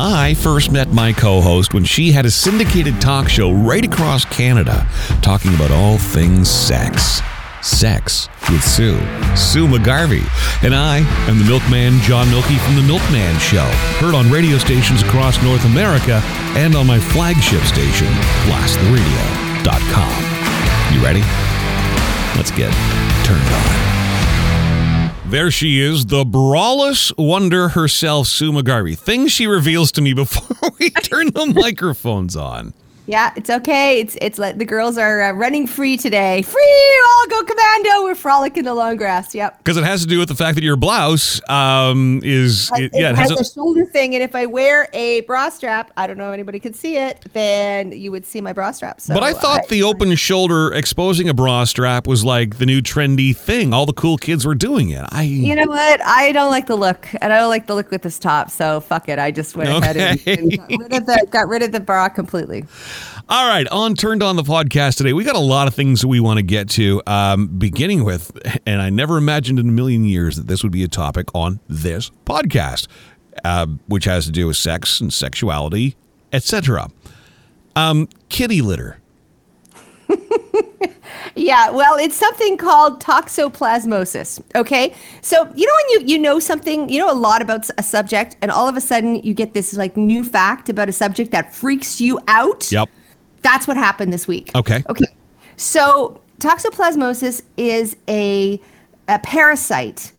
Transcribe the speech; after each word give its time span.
I 0.00 0.34
first 0.34 0.70
met 0.70 0.92
my 0.92 1.12
co 1.12 1.40
host 1.40 1.74
when 1.74 1.82
she 1.82 2.12
had 2.12 2.24
a 2.24 2.30
syndicated 2.30 3.00
talk 3.00 3.28
show 3.28 3.50
right 3.50 3.84
across 3.84 4.24
Canada 4.24 4.86
talking 5.22 5.52
about 5.56 5.72
all 5.72 5.98
things 5.98 6.48
sex. 6.48 7.20
Sex 7.62 8.28
with 8.48 8.62
Sue, 8.62 8.96
Sue 9.34 9.66
McGarvie. 9.66 10.22
And 10.62 10.72
I 10.72 10.98
am 11.28 11.40
the 11.40 11.44
milkman 11.44 11.98
John 12.02 12.30
Mielke 12.30 12.60
from 12.60 12.76
The 12.76 12.82
Milkman 12.82 13.36
Show, 13.40 13.66
heard 13.98 14.14
on 14.14 14.30
radio 14.30 14.56
stations 14.58 15.02
across 15.02 15.42
North 15.42 15.64
America 15.64 16.20
and 16.54 16.76
on 16.76 16.86
my 16.86 17.00
flagship 17.00 17.62
station, 17.62 18.06
blasttheradio.com. 18.46 20.94
You 20.94 21.02
ready? 21.02 21.22
Let's 22.38 22.52
get 22.52 22.72
turned 23.26 23.42
on. 23.42 23.97
There 25.30 25.50
she 25.50 25.78
is, 25.78 26.06
the 26.06 26.24
brawless 26.24 27.12
wonder 27.18 27.68
herself, 27.68 28.28
Sue 28.28 28.50
McGarvie. 28.50 28.96
Things 28.96 29.30
she 29.30 29.46
reveals 29.46 29.92
to 29.92 30.00
me 30.00 30.14
before 30.14 30.70
we 30.80 30.88
turn 31.02 31.26
the 31.26 31.52
microphones 31.54 32.34
on. 32.34 32.72
Yeah, 33.08 33.32
it's 33.36 33.48
okay. 33.48 34.00
It's 34.00 34.18
it's 34.20 34.38
like 34.38 34.58
the 34.58 34.66
girls 34.66 34.98
are 34.98 35.22
uh, 35.22 35.32
running 35.32 35.66
free 35.66 35.96
today. 35.96 36.42
Free, 36.42 37.00
all 37.08 37.26
go 37.28 37.42
commando. 37.42 38.02
We're 38.04 38.14
frolicking 38.14 38.58
in 38.58 38.64
the 38.66 38.74
long 38.74 38.96
grass. 38.96 39.34
Yep. 39.34 39.56
Because 39.56 39.78
it 39.78 39.84
has 39.84 40.02
to 40.02 40.06
do 40.06 40.18
with 40.18 40.28
the 40.28 40.34
fact 40.34 40.56
that 40.56 40.62
your 40.62 40.76
blouse 40.76 41.40
um, 41.48 42.20
is 42.22 42.70
It, 42.74 42.90
yeah, 42.92 43.08
it 43.08 43.12
it 43.12 43.16
has, 43.16 43.30
has 43.30 43.40
a, 43.40 43.54
shoulder 43.54 43.86
thing, 43.86 44.14
and 44.14 44.22
if 44.22 44.34
I 44.34 44.44
wear 44.44 44.90
a 44.92 45.22
bra 45.22 45.48
strap, 45.48 45.90
I 45.96 46.06
don't 46.06 46.18
know 46.18 46.28
if 46.28 46.34
anybody 46.34 46.60
could 46.60 46.76
see 46.76 46.98
it, 46.98 47.24
then 47.32 47.92
you 47.92 48.12
would 48.12 48.26
see 48.26 48.42
my 48.42 48.52
bra 48.52 48.72
strap. 48.72 49.00
So 49.00 49.14
But 49.14 49.22
I 49.22 49.32
thought 49.32 49.68
the 49.68 49.84
open 49.84 50.14
shoulder 50.14 50.74
exposing 50.74 51.30
a 51.30 51.34
bra 51.34 51.64
strap 51.64 52.06
was 52.06 52.26
like 52.26 52.58
the 52.58 52.66
new 52.66 52.82
trendy 52.82 53.34
thing. 53.34 53.72
All 53.72 53.86
the 53.86 53.94
cool 53.94 54.18
kids 54.18 54.44
were 54.44 54.54
doing 54.54 54.90
it. 54.90 55.06
I 55.12 55.22
You 55.22 55.54
know 55.54 55.66
what? 55.66 56.04
I 56.04 56.32
don't 56.32 56.50
like 56.50 56.66
the 56.66 56.76
look, 56.76 57.08
and 57.22 57.32
I 57.32 57.38
don't 57.38 57.48
like 57.48 57.68
the 57.68 57.74
look 57.74 57.90
with 57.90 58.02
this 58.02 58.18
top. 58.18 58.50
So 58.50 58.80
fuck 58.80 59.08
it. 59.08 59.18
I 59.18 59.30
just 59.30 59.56
went 59.56 59.70
ahead 59.70 59.96
and, 59.96 60.20
and 60.26 60.58
got 60.58 60.68
rid 60.68 60.92
of 60.92 61.06
the 61.06 61.26
got 61.30 61.48
rid 61.48 61.62
of 61.62 61.72
the 61.72 61.80
bra 61.80 62.10
completely. 62.10 62.66
All 63.28 63.46
right, 63.48 63.68
on 63.68 63.94
Turned 63.94 64.22
On 64.22 64.36
the 64.36 64.42
podcast 64.42 64.96
today, 64.96 65.12
we 65.12 65.22
got 65.22 65.36
a 65.36 65.40
lot 65.40 65.68
of 65.68 65.74
things 65.74 66.00
that 66.00 66.08
we 66.08 66.18
want 66.18 66.38
to 66.38 66.42
get 66.42 66.68
to, 66.70 67.02
um, 67.06 67.46
beginning 67.46 68.04
with, 68.04 68.32
and 68.66 68.80
I 68.80 68.88
never 68.88 69.18
imagined 69.18 69.58
in 69.58 69.68
a 69.68 69.72
million 69.72 70.04
years 70.04 70.36
that 70.36 70.46
this 70.46 70.62
would 70.62 70.72
be 70.72 70.82
a 70.82 70.88
topic 70.88 71.28
on 71.34 71.60
this 71.68 72.10
podcast, 72.24 72.86
uh, 73.44 73.66
which 73.86 74.04
has 74.06 74.24
to 74.26 74.32
do 74.32 74.46
with 74.46 74.56
sex 74.56 75.00
and 75.00 75.12
sexuality, 75.12 75.94
etc. 76.32 76.88
Um, 77.76 78.08
kitty 78.28 78.62
litter. 78.62 78.97
Yeah, 81.38 81.70
well, 81.70 81.96
it's 81.96 82.16
something 82.16 82.56
called 82.56 83.02
toxoplasmosis. 83.02 84.40
Okay, 84.54 84.94
so 85.22 85.50
you 85.54 85.66
know 85.66 85.72
when 85.74 85.88
you 85.90 86.14
you 86.14 86.18
know 86.18 86.38
something, 86.38 86.88
you 86.88 86.98
know 86.98 87.10
a 87.10 87.14
lot 87.14 87.42
about 87.42 87.68
a 87.78 87.82
subject, 87.82 88.36
and 88.42 88.50
all 88.50 88.68
of 88.68 88.76
a 88.76 88.80
sudden 88.80 89.16
you 89.16 89.34
get 89.34 89.54
this 89.54 89.74
like 89.74 89.96
new 89.96 90.24
fact 90.24 90.68
about 90.68 90.88
a 90.88 90.92
subject 90.92 91.30
that 91.30 91.54
freaks 91.54 92.00
you 92.00 92.18
out. 92.28 92.70
Yep. 92.70 92.88
That's 93.42 93.68
what 93.68 93.76
happened 93.76 94.12
this 94.12 94.26
week. 94.26 94.50
Okay. 94.54 94.82
Okay. 94.88 95.06
So 95.56 96.20
toxoplasmosis 96.40 97.42
is 97.56 97.96
a 98.08 98.60
a 99.08 99.18
parasite. 99.20 100.12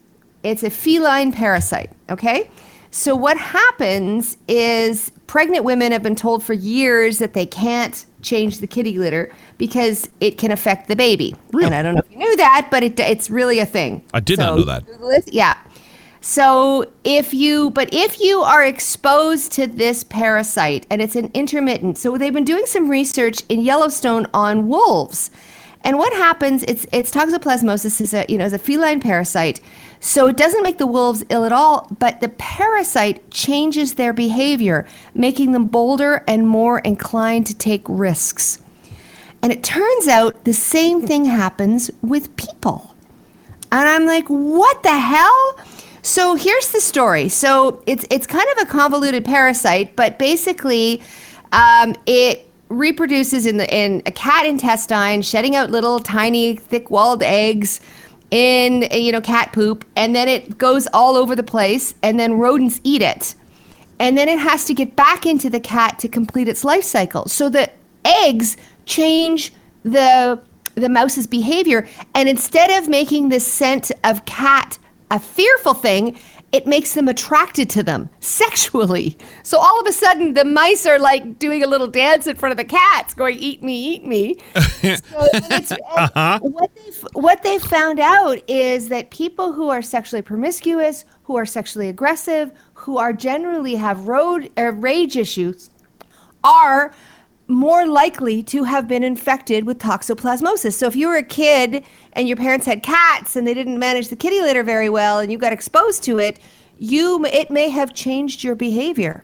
It's 0.43 0.63
a 0.63 0.69
feline 0.69 1.31
parasite. 1.31 1.91
Okay. 2.09 2.49
So 2.91 3.15
what 3.15 3.37
happens 3.37 4.37
is 4.47 5.11
pregnant 5.27 5.63
women 5.63 5.91
have 5.91 6.01
been 6.01 6.15
told 6.15 6.43
for 6.43 6.53
years 6.53 7.19
that 7.19 7.33
they 7.33 7.45
can't 7.45 8.05
change 8.21 8.59
the 8.59 8.67
kitty 8.67 8.97
litter 8.97 9.33
because 9.57 10.09
it 10.19 10.37
can 10.37 10.51
affect 10.51 10.87
the 10.87 10.95
baby. 10.95 11.35
Really? 11.51 11.65
And 11.65 11.75
I 11.75 11.81
don't 11.81 11.95
know 11.95 12.01
if 12.05 12.11
you 12.11 12.17
knew 12.17 12.35
that, 12.37 12.67
but 12.69 12.83
it, 12.83 12.99
it's 12.99 13.29
really 13.29 13.59
a 13.59 13.65
thing. 13.65 14.03
I 14.13 14.19
did 14.19 14.39
not 14.39 14.57
know 14.57 14.63
that. 14.63 14.83
Yeah. 15.27 15.57
So 16.21 16.85
if 17.03 17.33
you, 17.33 17.69
but 17.71 17.93
if 17.93 18.19
you 18.19 18.41
are 18.41 18.63
exposed 18.63 19.53
to 19.53 19.67
this 19.67 20.03
parasite 20.03 20.85
and 20.89 21.01
it's 21.01 21.15
an 21.15 21.31
intermittent, 21.33 21.97
so 21.97 22.17
they've 22.17 22.33
been 22.33 22.43
doing 22.43 22.65
some 22.65 22.89
research 22.89 23.41
in 23.47 23.61
Yellowstone 23.61 24.27
on 24.33 24.67
wolves. 24.67 25.31
And 25.81 25.97
what 25.97 26.11
happens? 26.13 26.63
It's 26.63 26.85
it's 26.91 27.09
toxoplasmosis 27.09 28.01
is 28.01 28.13
a 28.13 28.25
you 28.27 28.37
know 28.37 28.45
is 28.45 28.51
a 28.51 28.59
feline 28.59 28.99
parasite, 28.99 29.61
so 29.99 30.27
it 30.27 30.37
doesn't 30.37 30.63
make 30.63 30.77
the 30.77 30.87
wolves 30.87 31.23
ill 31.29 31.45
at 31.45 31.51
all. 31.51 31.87
But 31.99 32.21
the 32.21 32.29
parasite 32.29 33.29
changes 33.31 33.95
their 33.95 34.13
behavior, 34.13 34.87
making 35.13 35.51
them 35.51 35.65
bolder 35.65 36.23
and 36.27 36.47
more 36.47 36.79
inclined 36.79 37.47
to 37.47 37.53
take 37.53 37.83
risks. 37.87 38.59
And 39.41 39.51
it 39.51 39.63
turns 39.63 40.07
out 40.07 40.43
the 40.45 40.53
same 40.53 41.05
thing 41.05 41.25
happens 41.25 41.91
with 42.01 42.35
people. 42.35 42.95
And 43.71 43.87
I'm 43.87 44.05
like, 44.05 44.27
what 44.27 44.83
the 44.83 44.97
hell? 44.97 45.59
So 46.01 46.35
here's 46.35 46.71
the 46.71 46.81
story. 46.81 47.29
So 47.29 47.83
it's 47.85 48.05
it's 48.09 48.25
kind 48.25 48.47
of 48.57 48.63
a 48.63 48.65
convoluted 48.65 49.25
parasite, 49.25 49.95
but 49.95 50.17
basically, 50.17 51.01
um, 51.51 51.95
it 52.05 52.49
reproduces 52.69 53.45
in 53.45 53.57
the 53.57 53.73
in 53.73 54.01
a 54.05 54.11
cat 54.11 54.45
intestine, 54.45 55.21
shedding 55.21 55.55
out 55.55 55.71
little 55.71 55.99
tiny 55.99 56.55
thick-walled 56.55 57.21
eggs 57.21 57.79
in 58.31 58.87
you 58.91 59.11
know 59.11 59.21
cat 59.21 59.53
poop, 59.53 59.85
and 59.95 60.15
then 60.15 60.27
it 60.27 60.57
goes 60.57 60.87
all 60.93 61.15
over 61.15 61.35
the 61.35 61.43
place, 61.43 61.93
and 62.03 62.19
then 62.19 62.33
rodents 62.33 62.79
eat 62.83 63.01
it, 63.01 63.35
and 63.99 64.17
then 64.17 64.29
it 64.29 64.39
has 64.39 64.65
to 64.65 64.73
get 64.73 64.95
back 64.95 65.25
into 65.25 65.49
the 65.49 65.59
cat 65.59 65.99
to 65.99 66.07
complete 66.07 66.47
its 66.47 66.63
life 66.63 66.83
cycle. 66.83 67.27
So 67.27 67.49
the 67.49 67.69
eggs 68.05 68.57
change 68.85 69.53
the 69.83 70.39
the 70.75 70.89
mouse's 70.89 71.27
behavior 71.27 71.87
and 72.15 72.29
instead 72.29 72.71
of 72.81 72.87
making 72.87 73.29
the 73.29 73.39
scent 73.39 73.91
of 74.03 74.23
cat 74.25 74.77
a 75.11 75.19
fearful 75.19 75.73
thing 75.73 76.17
it 76.51 76.65
makes 76.65 76.93
them 76.93 77.07
attracted 77.07 77.69
to 77.71 77.83
them 77.83 78.09
sexually. 78.19 79.17
So 79.43 79.59
all 79.59 79.79
of 79.79 79.87
a 79.87 79.91
sudden 79.91 80.33
the 80.33 80.45
mice 80.45 80.85
are 80.85 80.99
like 80.99 81.37
doing 81.37 81.63
a 81.63 81.67
little 81.67 81.87
dance 81.87 82.27
in 82.27 82.35
front 82.35 82.51
of 82.51 82.57
the 82.57 82.65
cats 82.65 83.13
going 83.13 83.37
eat 83.39 83.61
me 83.63 83.95
eat 83.95 84.05
me. 84.05 84.37
So 84.79 85.27
it's, 85.33 85.73
what 86.41 86.71
they 86.75 86.91
what 87.13 87.43
they 87.43 87.59
found 87.59 87.99
out 87.99 88.41
is 88.47 88.89
that 88.89 89.09
people 89.11 89.51
who 89.51 89.69
are 89.69 89.81
sexually 89.81 90.21
promiscuous 90.21 91.05
who 91.23 91.35
are 91.35 91.45
sexually 91.45 91.89
aggressive 91.89 92.51
who 92.73 92.97
are 92.97 93.11
generally 93.11 93.75
have 93.75 94.07
road 94.07 94.49
uh, 94.57 94.71
rage 94.73 95.17
issues 95.17 95.69
are 96.43 96.93
more 97.49 97.87
likely 97.87 98.43
to 98.43 98.63
have 98.63 98.87
been 98.87 99.03
infected 99.03 99.65
with 99.65 99.79
toxoplasmosis. 99.79 100.73
So 100.73 100.85
if 100.85 100.95
you 100.95 101.07
were 101.07 101.17
a 101.17 101.23
kid 101.23 101.83
and 102.13 102.27
your 102.27 102.37
parents 102.37 102.65
had 102.65 102.83
cats 102.83 103.35
and 103.35 103.47
they 103.47 103.55
didn't 103.55 103.79
manage 103.79 104.09
the 104.09 104.15
kitty 104.15 104.39
litter 104.39 104.63
very 104.63 104.89
well 104.89 105.19
and 105.19 105.31
you 105.31 105.37
got 105.37 105.51
exposed 105.51 106.03
to 106.03 106.19
it, 106.19 106.39
you 106.77 107.25
it 107.25 107.49
may 107.49 107.69
have 107.69 107.93
changed 107.93 108.43
your 108.43 108.55
behavior. 108.55 109.23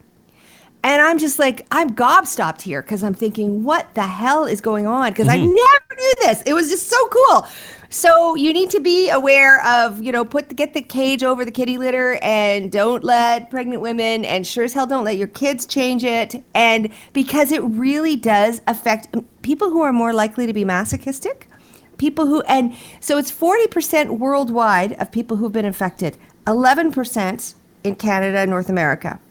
And 0.83 1.01
I'm 1.01 1.17
just 1.17 1.39
like, 1.39 1.65
I'm 1.71 1.95
gobstopped 1.95 2.61
here 2.61 2.81
because 2.81 3.03
I'm 3.03 3.15
thinking, 3.15 3.63
what 3.63 3.93
the 3.95 4.05
hell 4.05 4.45
is 4.45 4.61
going 4.61 4.85
on? 4.85 5.11
Because 5.11 5.27
I 5.27 5.37
mm-hmm. 5.37 5.53
never 5.53 6.01
knew 6.01 6.13
this. 6.21 6.43
It 6.43 6.53
was 6.53 6.69
just 6.69 6.89
so 6.89 7.07
cool. 7.07 7.47
So 7.95 8.35
you 8.35 8.51
need 8.51 8.71
to 8.71 8.81
be 8.81 9.09
aware 9.09 9.65
of, 9.65 10.03
you 10.03 10.11
know, 10.11 10.25
put 10.25 10.53
get 10.53 10.73
the 10.73 10.81
cage 10.81 11.23
over 11.23 11.45
the 11.45 11.49
kitty 11.49 11.77
litter 11.77 12.19
and 12.21 12.69
don't 12.69 13.05
let 13.05 13.49
pregnant 13.49 13.81
women 13.81 14.25
and 14.25 14.45
sure 14.45 14.65
as 14.65 14.73
hell 14.73 14.85
don't 14.85 15.05
let 15.05 15.15
your 15.15 15.29
kids 15.29 15.65
change 15.65 16.03
it. 16.03 16.43
And 16.53 16.91
because 17.13 17.53
it 17.53 17.63
really 17.63 18.17
does 18.17 18.59
affect 18.67 19.15
um, 19.15 19.25
people 19.43 19.69
who 19.69 19.81
are 19.81 19.93
more 19.93 20.11
likely 20.11 20.45
to 20.45 20.51
be 20.51 20.65
masochistic, 20.65 21.49
people 21.97 22.27
who, 22.27 22.41
and 22.41 22.75
so 22.99 23.17
it's 23.17 23.31
40% 23.31 24.19
worldwide 24.19 24.91
of 24.99 25.09
people 25.09 25.37
who've 25.37 25.53
been 25.53 25.63
infected, 25.63 26.17
11% 26.47 27.55
in 27.85 27.95
Canada 27.95 28.39
and 28.39 28.51
North 28.51 28.67
America. 28.67 29.21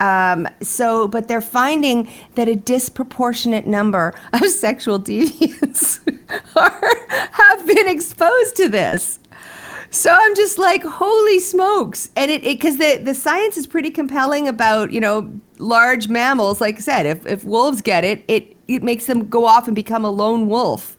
Um, 0.00 0.48
so, 0.62 1.06
but 1.06 1.28
they're 1.28 1.40
finding 1.40 2.10
that 2.34 2.48
a 2.48 2.56
disproportionate 2.56 3.66
number 3.66 4.14
of 4.32 4.46
sexual 4.48 4.98
deviants 4.98 6.00
are, 6.56 7.30
have 7.32 7.66
been 7.66 7.88
exposed 7.88 8.56
to 8.56 8.68
this. 8.68 9.18
So 9.90 10.16
I'm 10.18 10.36
just 10.36 10.56
like, 10.56 10.84
holy 10.84 11.40
smokes! 11.40 12.10
And 12.14 12.30
it 12.30 12.42
because 12.42 12.78
the 12.78 13.00
the 13.02 13.14
science 13.14 13.56
is 13.56 13.66
pretty 13.66 13.90
compelling 13.90 14.46
about 14.46 14.92
you 14.92 15.00
know 15.00 15.32
large 15.58 16.08
mammals. 16.08 16.60
Like 16.60 16.76
I 16.76 16.80
said, 16.80 17.06
if 17.06 17.26
if 17.26 17.44
wolves 17.44 17.82
get 17.82 18.04
it, 18.04 18.24
it 18.28 18.56
it 18.68 18.84
makes 18.84 19.06
them 19.06 19.28
go 19.28 19.46
off 19.46 19.66
and 19.66 19.74
become 19.74 20.04
a 20.04 20.10
lone 20.10 20.48
wolf 20.48 20.96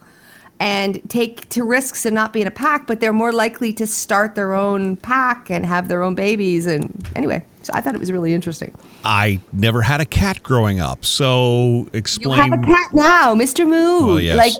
and 0.62 1.02
take 1.10 1.50
to 1.50 1.64
risks 1.64 2.06
and 2.06 2.14
not 2.14 2.34
be 2.34 2.42
in 2.42 2.48
a 2.48 2.52
pack, 2.52 2.86
but 2.86 3.00
they're 3.00 3.12
more 3.12 3.32
likely 3.32 3.74
to 3.74 3.88
start 3.88 4.36
their 4.36 4.54
own 4.54 4.96
pack 4.96 5.50
and 5.50 5.66
have 5.66 5.88
their 5.88 6.04
own 6.04 6.14
babies. 6.14 6.68
And 6.68 7.10
anyway, 7.16 7.44
so 7.64 7.74
I 7.74 7.82
thought 7.82 7.96
it 7.96 8.00
was 8.00 8.12
really 8.12 8.32
interesting. 8.36 8.72
I 9.04 9.42
never 9.54 9.82
had 9.82 10.02
a 10.02 10.06
cat 10.06 10.44
growing 10.44 10.80
up, 10.80 11.04
so 11.04 11.90
explain. 11.94 12.38
You 12.38 12.52
have 12.52 12.62
a 12.62 12.64
cat 12.64 12.94
now, 12.94 13.34
Mr. 13.34 13.68
Moo. 13.68 14.06
Well, 14.06 14.20
yes. 14.20 14.38
Like, 14.38 14.54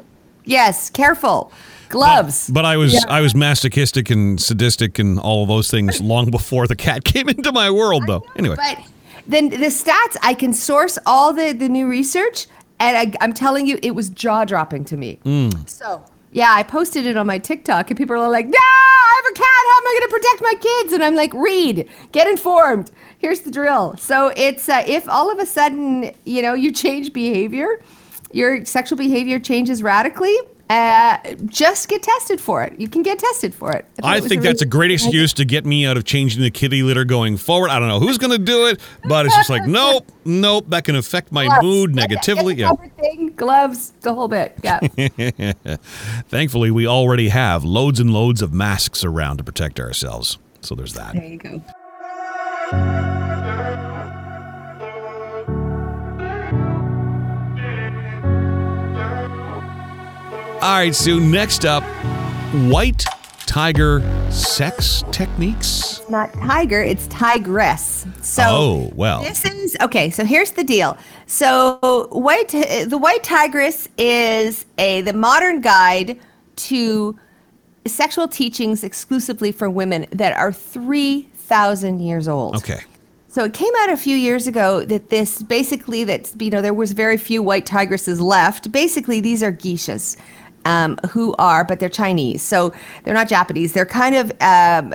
yes, 0.44 0.90
careful. 0.90 1.52
Gloves. 1.90 2.50
But 2.50 2.66
I 2.66 2.78
was 2.78 2.94
Yeah. 2.94 3.02
I 3.08 3.22
was 3.22 3.36
masochistic 3.36 4.10
and 4.10 4.42
sadistic 4.42 4.98
and 4.98 5.20
all 5.20 5.44
of 5.44 5.50
those 5.50 5.70
things 5.70 6.02
long 6.14 6.32
before 6.32 6.66
the 6.66 6.76
cat 6.76 7.04
came 7.14 7.30
into 7.30 7.52
my 7.52 7.70
world, 7.70 8.08
though. 8.08 8.24
Anyway, 8.36 8.56
But 8.56 8.80
then 9.28 9.50
the 9.50 9.68
stats, 9.68 10.18
I 10.24 10.34
can 10.34 10.54
source 10.54 10.98
all 11.06 11.32
the, 11.32 11.52
the 11.54 11.70
new 11.70 11.88
research, 11.88 12.48
and 12.82 12.98
I, 12.98 13.18
I'm 13.24 13.34
telling 13.34 13.68
you, 13.68 13.80
it 13.84 13.92
was 13.92 14.10
jaw 14.10 14.44
dropping 14.44 14.86
to 14.86 14.98
me. 14.98 15.20
Mm. 15.24 15.70
So 15.70 16.04
Yeah, 16.32 16.52
I 16.52 16.64
posted 16.64 17.06
it 17.06 17.18
on 17.18 17.28
my 17.28 17.38
TikTok, 17.38 17.90
and 17.90 17.98
people 17.98 18.16
are 18.16 18.30
like, 18.30 18.48
"No, 18.48 18.58
I 18.58 19.22
have 19.24 19.32
a 19.32 19.36
cat. 19.36 19.64
How 19.72 19.78
am 19.78 19.88
I 19.88 19.98
going 20.00 20.10
to 20.10 20.16
protect 20.18 20.42
my 20.42 20.56
kids?" 20.60 20.94
And 20.94 21.04
I'm 21.04 21.16
like, 21.16 21.34
"Read, 21.34 21.90
get 22.12 22.28
informed. 22.28 22.92
Here's 23.20 23.42
the 23.42 23.52
drill." 23.52 23.96
So 23.98 24.32
it's 24.36 24.68
uh, 24.68 24.84
if 24.88 25.08
all 25.08 25.32
of 25.32 25.40
a 25.40 25.46
sudden, 25.46 26.12
you 26.26 26.42
know, 26.42 26.54
you 26.54 26.72
change 26.72 27.14
behavior, 27.14 27.82
your 28.32 28.66
sexual 28.66 28.98
behavior 28.98 29.40
changes 29.40 29.84
radically. 29.84 30.36
Uh, 30.72 31.18
just 31.48 31.90
get 31.90 32.02
tested 32.02 32.40
for 32.40 32.64
it. 32.64 32.80
You 32.80 32.88
can 32.88 33.04
get 33.04 33.20
tested 33.20 33.54
for 33.54 33.74
it. 33.74 33.86
I, 34.02 34.16
I 34.16 34.20
think 34.22 34.42
that's 34.42 34.62
a 34.62 34.66
great 34.66 34.90
excuse 34.90 35.34
to 35.34 35.44
get 35.44 35.66
me 35.66 35.86
out 35.86 35.98
of 35.98 36.06
changing 36.06 36.42
the 36.42 36.50
kitty 36.50 36.82
litter 36.82 37.04
going 37.04 37.36
forward. 37.36 37.70
I 37.70 37.78
don't 37.78 37.90
know 37.90 38.00
who's 38.00 38.18
going 38.18 38.32
to 38.32 38.38
do 38.38 38.68
it, 38.68 38.80
but 39.04 39.26
it's 39.26 39.36
just 39.36 39.50
like, 39.50 39.66
nope, 39.68 40.10
nope, 40.24 40.64
that 40.70 40.86
can 40.86 40.96
affect 40.96 41.30
my 41.30 41.44
gloves. 41.46 41.64
mood 41.64 41.94
negatively. 41.94 42.56
Yeah. 42.56 42.72
Everything, 42.72 43.34
gloves, 43.36 43.92
the 44.00 44.14
whole 44.14 44.30
bit. 44.30 44.58
Yeah. 44.64 44.80
Thankfully, 46.30 46.72
we 46.72 46.88
already 46.88 47.28
have 47.28 47.66
loads 47.66 48.00
and 48.00 48.14
loads 48.14 48.42
of 48.42 48.54
masks 48.54 49.04
around 49.04 49.40
to 49.40 49.44
protect 49.44 49.78
ourselves. 49.78 50.38
So 50.62 50.74
there's 50.74 50.94
that. 50.94 51.16
There 51.16 51.26
you 51.26 51.38
go. 51.38 51.62
All 60.62 60.76
right, 60.76 60.94
Sue, 60.94 61.20
next 61.20 61.66
up, 61.66 61.82
white 62.70 63.04
tiger 63.48 64.04
sex 64.30 65.04
techniques? 65.12 66.08
Not 66.08 66.32
tiger, 66.34 66.80
it's 66.84 67.08
tigress. 67.08 68.06
So 68.22 68.44
Oh, 68.46 68.92
well. 68.94 69.24
This 69.24 69.44
is 69.44 69.76
okay, 69.82 70.12
so 70.12 70.24
here's 70.24 70.52
the 70.52 70.64
deal. 70.64 71.00
So 71.26 72.08
white 72.12 72.50
the 72.50 73.00
white 73.00 73.24
tigress 73.24 73.90
is 73.98 74.68
a 74.78 75.02
the 75.02 75.14
modern 75.14 75.62
guide 75.62 76.20
to 76.58 77.18
sexual 77.88 78.28
teachings 78.28 78.84
exclusively 78.84 79.52
for 79.52 79.68
women 79.68 80.06
that 80.12 80.38
are 80.38 80.54
3000 80.54 82.02
years 82.02 82.28
old. 82.28 82.58
Okay. 82.58 82.82
So 83.30 83.46
it 83.46 83.54
came 83.54 83.72
out 83.80 83.90
a 83.90 83.98
few 83.98 84.16
years 84.16 84.46
ago 84.46 84.86
that 84.86 85.10
this 85.10 85.42
basically 85.42 86.04
that 86.04 86.32
you 86.40 86.52
know 86.52 86.62
there 86.62 86.74
was 86.74 86.92
very 86.92 87.18
few 87.18 87.42
white 87.42 87.66
tigresses 87.66 88.22
left. 88.22 88.72
Basically, 88.72 89.22
these 89.22 89.42
are 89.42 89.52
geishas 89.52 90.18
um, 90.66 90.98
who 91.10 91.34
are, 91.40 91.64
but 91.64 91.80
they're 91.80 91.90
Chinese. 91.90 92.42
So 92.42 92.74
they're 93.04 93.14
not 93.14 93.28
Japanese. 93.28 93.74
They're 93.74 93.86
kind 93.86 94.16
of 94.16 94.32
um, 94.42 94.94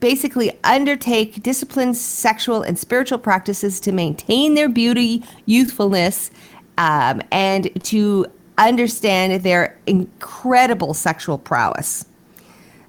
basically 0.00 0.52
undertake 0.64 1.42
disciplined 1.42 1.96
sexual 1.96 2.62
and 2.62 2.78
spiritual 2.78 3.18
practices 3.18 3.80
to 3.80 3.92
maintain 3.92 4.54
their 4.54 4.68
beauty, 4.68 5.24
youthfulness, 5.46 6.30
um, 6.78 7.22
and 7.32 7.70
to 7.84 8.26
understand 8.58 9.42
their 9.42 9.78
incredible 9.86 10.94
sexual 10.94 11.38
prowess. 11.38 12.04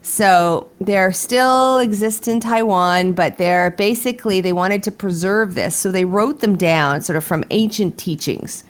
So 0.02 0.70
they're 0.80 1.12
still 1.12 1.80
exist 1.80 2.30
in 2.30 2.40
Taiwan, 2.40 3.12
but 3.12 3.38
they're 3.38 3.72
basically 3.72 4.40
they 4.40 4.54
wanted 4.54 4.82
to 4.84 4.92
preserve 4.92 5.56
this, 5.56 5.76
so 5.76 5.92
they 5.92 6.06
wrote 6.06 6.40
them 6.40 6.56
down 6.56 7.02
sort 7.02 7.18
of 7.18 7.26
from 7.26 7.44
ancient 7.50 7.98
teachings. 7.98 8.64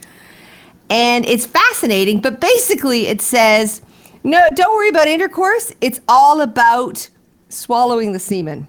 And 0.90 1.26
it's 1.26 1.46
fascinating, 1.46 2.22
but 2.22 2.40
basically 2.40 3.08
it 3.08 3.22
says, 3.22 3.82
no, 4.24 4.46
don't 4.56 4.76
worry 4.76 4.90
about 4.90 5.08
intercourse. 5.08 5.74
It's 5.82 6.02
all 6.08 6.42
about 6.42 7.10
swallowing 7.50 8.14
the 8.14 8.20
semen. 8.20 8.68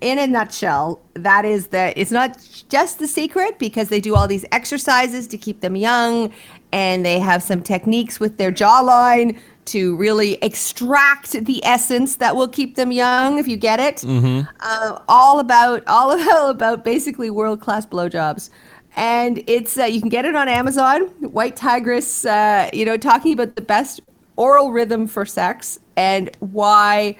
In 0.00 0.18
a 0.18 0.26
nutshell, 0.26 1.00
that 1.14 1.44
is 1.44 1.68
that 1.68 1.96
it's 1.98 2.10
not 2.10 2.38
just 2.70 2.98
the 2.98 3.06
secret 3.06 3.58
because 3.58 3.88
they 3.88 4.00
do 4.00 4.14
all 4.14 4.26
these 4.26 4.46
exercises 4.50 5.26
to 5.26 5.36
keep 5.36 5.60
them 5.60 5.76
young 5.76 6.32
and 6.72 7.04
they 7.04 7.18
have 7.18 7.42
some 7.42 7.62
techniques 7.62 8.18
with 8.18 8.38
their 8.38 8.50
jawline 8.50 9.38
to 9.66 9.94
really 9.96 10.34
extract 10.42 11.32
the 11.44 11.64
essence 11.64 12.16
that 12.16 12.34
will 12.34 12.48
keep 12.48 12.76
them 12.76 12.90
young 12.90 13.38
if 13.38 13.46
you 13.46 13.56
get 13.56 13.78
it 13.78 13.96
mm-hmm. 13.96 14.48
uh, 14.60 14.98
all 15.08 15.38
about 15.38 15.82
all 15.86 16.10
about 16.50 16.84
basically 16.84 17.30
world 17.30 17.60
class 17.60 17.84
blowjobs 17.84 18.48
and 18.96 19.42
it's 19.46 19.78
uh, 19.78 19.84
you 19.84 20.00
can 20.00 20.08
get 20.08 20.24
it 20.24 20.34
on 20.34 20.48
Amazon. 20.48 21.02
White 21.20 21.56
Tigress, 21.56 22.24
uh, 22.24 22.70
you 22.72 22.84
know, 22.84 22.96
talking 22.96 23.32
about 23.32 23.56
the 23.56 23.62
best 23.62 24.00
oral 24.36 24.72
rhythm 24.72 25.06
for 25.06 25.26
sex 25.26 25.78
and 25.96 26.30
why, 26.40 27.16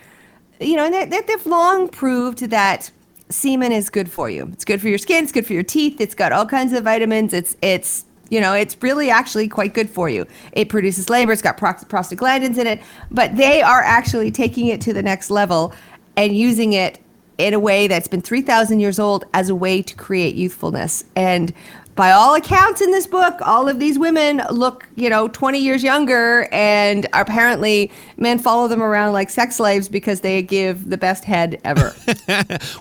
you 0.58 0.76
know, 0.76 0.86
and 0.86 1.12
they, 1.12 1.20
they've 1.20 1.46
long 1.46 1.88
proved 1.88 2.50
that 2.50 2.90
semen 3.28 3.72
is 3.72 3.90
good 3.90 4.10
for 4.10 4.28
you. 4.28 4.48
It's 4.52 4.64
good 4.64 4.80
for 4.80 4.88
your 4.88 4.98
skin. 4.98 5.24
It's 5.24 5.32
good 5.32 5.46
for 5.46 5.52
your 5.52 5.62
teeth. 5.62 6.00
It's 6.00 6.14
got 6.14 6.32
all 6.32 6.46
kinds 6.46 6.72
of 6.72 6.84
vitamins. 6.84 7.32
It's 7.32 7.56
it's 7.62 8.04
you 8.30 8.40
know, 8.40 8.54
it's 8.54 8.76
really 8.80 9.10
actually 9.10 9.48
quite 9.48 9.74
good 9.74 9.90
for 9.90 10.08
you. 10.08 10.24
It 10.52 10.68
produces 10.68 11.10
labor. 11.10 11.32
It's 11.32 11.42
got 11.42 11.58
prostaglandins 11.58 12.58
in 12.58 12.66
it, 12.66 12.80
but 13.10 13.36
they 13.36 13.60
are 13.60 13.82
actually 13.82 14.30
taking 14.30 14.68
it 14.68 14.80
to 14.82 14.92
the 14.92 15.02
next 15.02 15.30
level 15.30 15.74
and 16.16 16.36
using 16.36 16.72
it 16.72 17.00
in 17.46 17.54
a 17.54 17.58
way 17.58 17.88
that's 17.88 18.08
been 18.08 18.22
3,000 18.22 18.80
years 18.80 18.98
old 18.98 19.24
as 19.34 19.48
a 19.48 19.54
way 19.54 19.82
to 19.82 19.94
create 19.94 20.34
youthfulness. 20.34 21.04
And 21.16 21.52
by 22.00 22.12
all 22.12 22.34
accounts 22.34 22.80
in 22.80 22.92
this 22.92 23.06
book, 23.06 23.34
all 23.42 23.68
of 23.68 23.78
these 23.78 23.98
women 23.98 24.40
look, 24.50 24.88
you 24.96 25.10
know, 25.10 25.28
20 25.28 25.58
years 25.58 25.82
younger, 25.82 26.48
and 26.50 27.06
apparently 27.12 27.90
men 28.16 28.38
follow 28.38 28.68
them 28.68 28.82
around 28.82 29.12
like 29.12 29.28
sex 29.28 29.56
slaves 29.56 29.88
because 29.88 30.20
they 30.20 30.40
give 30.40 30.88
the 30.88 30.96
best 30.96 31.24
head 31.24 31.60
ever. 31.62 31.94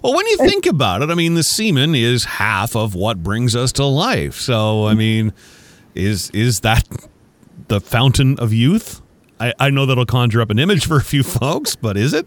well, 0.01 0.15
when 0.15 0.25
you 0.27 0.37
think 0.37 0.65
about 0.65 1.01
it, 1.01 1.09
I 1.09 1.15
mean, 1.15 1.33
the 1.33 1.43
semen 1.43 1.95
is 1.95 2.23
half 2.23 2.77
of 2.77 2.95
what 2.95 3.21
brings 3.21 3.57
us 3.57 3.73
to 3.73 3.83
life. 3.83 4.35
So, 4.35 4.87
I 4.87 4.93
mean, 4.93 5.33
is 5.95 6.29
is 6.29 6.61
that 6.61 6.87
the 7.67 7.81
fountain 7.81 8.39
of 8.39 8.53
youth? 8.53 9.01
I, 9.39 9.53
I 9.59 9.69
know 9.69 9.85
that'll 9.85 10.05
conjure 10.05 10.41
up 10.41 10.49
an 10.49 10.59
image 10.59 10.85
for 10.85 10.97
a 10.97 11.03
few 11.03 11.23
folks, 11.23 11.75
but 11.75 11.97
is 11.97 12.13
it? 12.13 12.25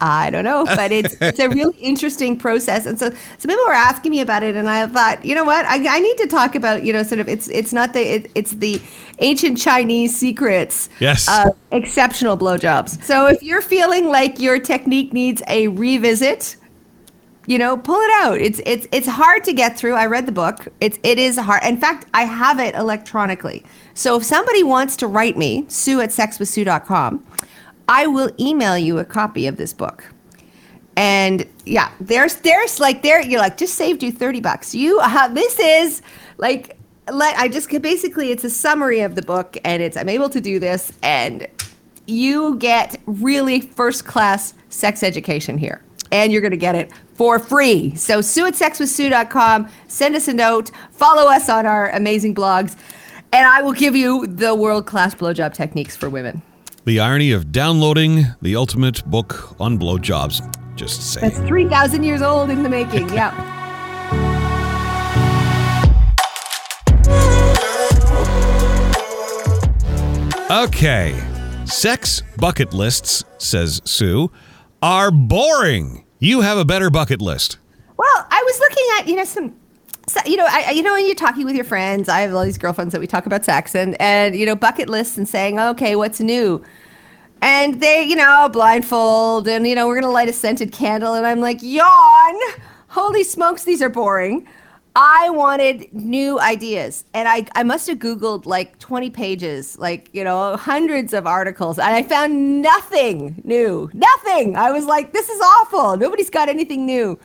I 0.00 0.30
don't 0.30 0.44
know, 0.44 0.64
but 0.66 0.92
it's 0.92 1.16
it's 1.20 1.38
a 1.38 1.48
really 1.48 1.76
interesting 1.78 2.38
process. 2.38 2.86
And 2.86 2.98
so 2.98 3.10
some 3.10 3.48
people 3.48 3.64
were 3.66 3.72
asking 3.72 4.10
me 4.10 4.20
about 4.20 4.42
it, 4.42 4.56
and 4.56 4.68
I 4.68 4.86
thought, 4.86 5.24
you 5.24 5.34
know 5.34 5.44
what, 5.44 5.64
I, 5.66 5.96
I 5.96 6.00
need 6.00 6.16
to 6.18 6.26
talk 6.26 6.54
about, 6.54 6.84
you 6.84 6.92
know, 6.92 7.02
sort 7.02 7.20
of 7.20 7.28
it's 7.28 7.48
it's 7.48 7.72
not 7.72 7.92
the 7.92 8.00
it, 8.00 8.30
it's 8.34 8.52
the 8.52 8.80
ancient 9.18 9.58
Chinese 9.58 10.16
secrets 10.16 10.88
yes. 11.00 11.28
of 11.28 11.56
exceptional 11.70 12.36
blowjobs. 12.36 13.02
So 13.02 13.26
if 13.26 13.42
you're 13.42 13.62
feeling 13.62 14.08
like 14.08 14.38
your 14.38 14.58
technique 14.58 15.12
needs 15.12 15.42
a 15.48 15.68
revisit, 15.68 16.56
you 17.46 17.58
know, 17.58 17.76
pull 17.76 18.00
it 18.00 18.10
out. 18.16 18.38
It's 18.38 18.60
it's 18.66 18.86
it's 18.92 19.06
hard 19.06 19.44
to 19.44 19.52
get 19.52 19.78
through. 19.78 19.94
I 19.94 20.06
read 20.06 20.26
the 20.26 20.32
book. 20.32 20.68
It's 20.80 20.98
it 21.02 21.18
is 21.18 21.38
hard. 21.38 21.62
In 21.64 21.78
fact, 21.78 22.06
I 22.12 22.24
have 22.24 22.58
it 22.58 22.74
electronically. 22.74 23.64
So 23.94 24.16
if 24.16 24.24
somebody 24.24 24.62
wants 24.62 24.96
to 24.96 25.06
write 25.06 25.36
me, 25.36 25.64
sue 25.68 26.00
at 26.00 26.10
sexwithsue.com, 26.10 27.24
I 27.88 28.06
will 28.06 28.30
email 28.38 28.76
you 28.76 28.98
a 28.98 29.04
copy 29.04 29.46
of 29.46 29.56
this 29.56 29.72
book. 29.72 30.04
And 30.96 31.46
yeah, 31.66 31.92
there's 32.00 32.36
there's 32.36 32.80
like 32.80 33.02
there 33.02 33.20
you're 33.20 33.40
like 33.40 33.56
just 33.56 33.74
saved 33.74 34.02
you 34.02 34.10
30 34.10 34.40
bucks. 34.40 34.74
You 34.74 34.98
uh, 35.00 35.28
this 35.28 35.58
is 35.58 36.02
like 36.38 36.76
let 37.12 37.36
I 37.38 37.48
just 37.48 37.70
basically 37.82 38.30
it's 38.30 38.44
a 38.44 38.50
summary 38.50 39.00
of 39.00 39.14
the 39.14 39.22
book 39.22 39.56
and 39.64 39.82
it's 39.82 39.96
I'm 39.96 40.08
able 40.08 40.30
to 40.30 40.40
do 40.40 40.58
this 40.58 40.92
and 41.02 41.46
you 42.06 42.56
get 42.56 43.00
really 43.06 43.60
first 43.60 44.06
class 44.06 44.54
sex 44.68 45.02
education 45.02 45.58
here. 45.58 45.82
And 46.12 46.32
you're 46.32 46.40
going 46.40 46.52
to 46.52 46.56
get 46.56 46.76
it 46.76 46.92
for 47.14 47.40
free. 47.40 47.94
So 47.96 48.20
sue 48.20 48.46
at 48.46 48.54
sexwithsue.com, 48.54 49.68
send 49.88 50.14
us 50.14 50.28
a 50.28 50.32
note, 50.32 50.70
follow 50.92 51.28
us 51.28 51.48
on 51.48 51.66
our 51.66 51.90
amazing 51.90 52.32
blogs, 52.32 52.76
and 53.32 53.44
I 53.44 53.60
will 53.60 53.72
give 53.72 53.96
you 53.96 54.24
the 54.26 54.54
world 54.54 54.86
class 54.86 55.16
blowjob 55.16 55.52
techniques 55.52 55.96
for 55.96 56.08
women. 56.08 56.42
The 56.86 57.00
irony 57.00 57.32
of 57.32 57.50
downloading 57.50 58.26
the 58.40 58.54
ultimate 58.54 59.04
book 59.06 59.60
on 59.60 59.76
blowjobs. 59.76 60.40
Just 60.76 61.12
saying. 61.12 61.30
That's 61.30 61.48
3,000 61.48 62.04
years 62.04 62.22
old 62.22 62.48
in 62.48 62.62
the 62.62 62.68
making. 62.68 63.08
yep. 63.08 63.32
okay. 70.68 71.20
Sex 71.64 72.22
bucket 72.36 72.72
lists, 72.72 73.24
says 73.38 73.82
Sue, 73.84 74.30
are 74.80 75.10
boring. 75.10 76.04
You 76.20 76.42
have 76.42 76.56
a 76.56 76.64
better 76.64 76.88
bucket 76.88 77.20
list. 77.20 77.58
Well, 77.96 78.26
I 78.30 78.42
was 78.46 78.60
looking 78.60 78.84
at, 79.00 79.08
you 79.08 79.16
know, 79.16 79.24
some 79.24 79.56
so, 80.08 80.20
you 80.24 80.36
know, 80.36 80.46
I, 80.48 80.70
you 80.70 80.82
know, 80.82 80.92
when 80.92 81.04
you're 81.06 81.16
talking 81.16 81.44
with 81.44 81.56
your 81.56 81.64
friends, 81.64 82.08
I 82.08 82.20
have 82.20 82.34
all 82.34 82.44
these 82.44 82.58
girlfriends 82.58 82.92
that 82.92 83.00
we 83.00 83.08
talk 83.08 83.26
about 83.26 83.44
sex 83.44 83.74
and, 83.74 84.00
and, 84.00 84.36
you 84.36 84.46
know, 84.46 84.54
bucket 84.54 84.88
lists 84.88 85.18
and 85.18 85.28
saying, 85.28 85.58
okay, 85.58 85.96
what's 85.96 86.20
new? 86.20 86.62
And 87.42 87.80
they, 87.80 88.04
you 88.04 88.14
know, 88.14 88.48
blindfold 88.52 89.48
and, 89.48 89.66
you 89.66 89.74
know, 89.74 89.88
we're 89.88 89.94
going 89.94 90.04
to 90.04 90.10
light 90.10 90.28
a 90.28 90.32
scented 90.32 90.72
candle. 90.72 91.14
And 91.14 91.26
I'm 91.26 91.40
like, 91.40 91.58
yawn. 91.60 92.34
Holy 92.88 93.24
smokes, 93.24 93.64
these 93.64 93.82
are 93.82 93.88
boring. 93.88 94.46
I 94.94 95.28
wanted 95.28 95.92
new 95.92 96.40
ideas. 96.40 97.04
And 97.12 97.28
I, 97.28 97.46
I 97.54 97.64
must 97.64 97.86
have 97.88 97.98
Googled 97.98 98.46
like 98.46 98.78
20 98.78 99.10
pages, 99.10 99.76
like, 99.78 100.08
you 100.12 100.24
know, 100.24 100.56
hundreds 100.56 101.12
of 101.12 101.26
articles. 101.26 101.78
And 101.78 101.94
I 101.94 102.02
found 102.02 102.62
nothing 102.62 103.42
new. 103.44 103.90
Nothing. 103.92 104.56
I 104.56 104.70
was 104.70 104.86
like, 104.86 105.12
this 105.12 105.28
is 105.28 105.40
awful. 105.40 105.96
Nobody's 105.98 106.30
got 106.30 106.48
anything 106.48 106.86
new. 106.86 107.18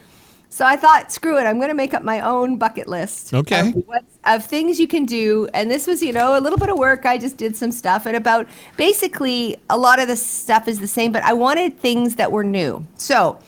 So 0.53 0.65
I 0.65 0.75
thought, 0.75 1.13
screw 1.13 1.39
it, 1.39 1.43
I'm 1.43 1.59
going 1.59 1.69
to 1.69 1.73
make 1.73 1.93
up 1.93 2.03
my 2.03 2.19
own 2.19 2.57
bucket 2.57 2.89
list. 2.89 3.33
Okay. 3.33 3.69
Of, 3.69 3.75
what, 3.87 4.03
of 4.25 4.45
things 4.45 4.81
you 4.81 4.87
can 4.87 5.05
do. 5.05 5.47
And 5.53 5.71
this 5.71 5.87
was, 5.87 6.03
you 6.03 6.11
know, 6.11 6.37
a 6.37 6.41
little 6.41 6.59
bit 6.59 6.69
of 6.69 6.77
work. 6.77 7.05
I 7.05 7.17
just 7.17 7.37
did 7.37 7.55
some 7.55 7.71
stuff. 7.71 8.05
And 8.05 8.17
about 8.17 8.49
basically 8.75 9.55
a 9.69 9.77
lot 9.77 10.01
of 10.01 10.09
the 10.09 10.17
stuff 10.17 10.67
is 10.67 10.81
the 10.81 10.89
same, 10.89 11.13
but 11.13 11.23
I 11.23 11.31
wanted 11.31 11.79
things 11.79 12.17
that 12.17 12.33
were 12.33 12.43
new. 12.43 12.85
So 12.95 13.39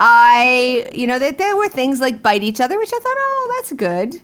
I, 0.00 0.90
you 0.92 1.06
know, 1.06 1.20
that 1.20 1.38
there 1.38 1.56
were 1.56 1.68
things 1.68 2.00
like 2.00 2.20
bite 2.20 2.42
each 2.42 2.60
other, 2.60 2.78
which 2.78 2.92
I 2.92 2.98
thought, 2.98 3.16
oh, 3.16 3.54
that's 3.56 3.72
good. 3.72 4.20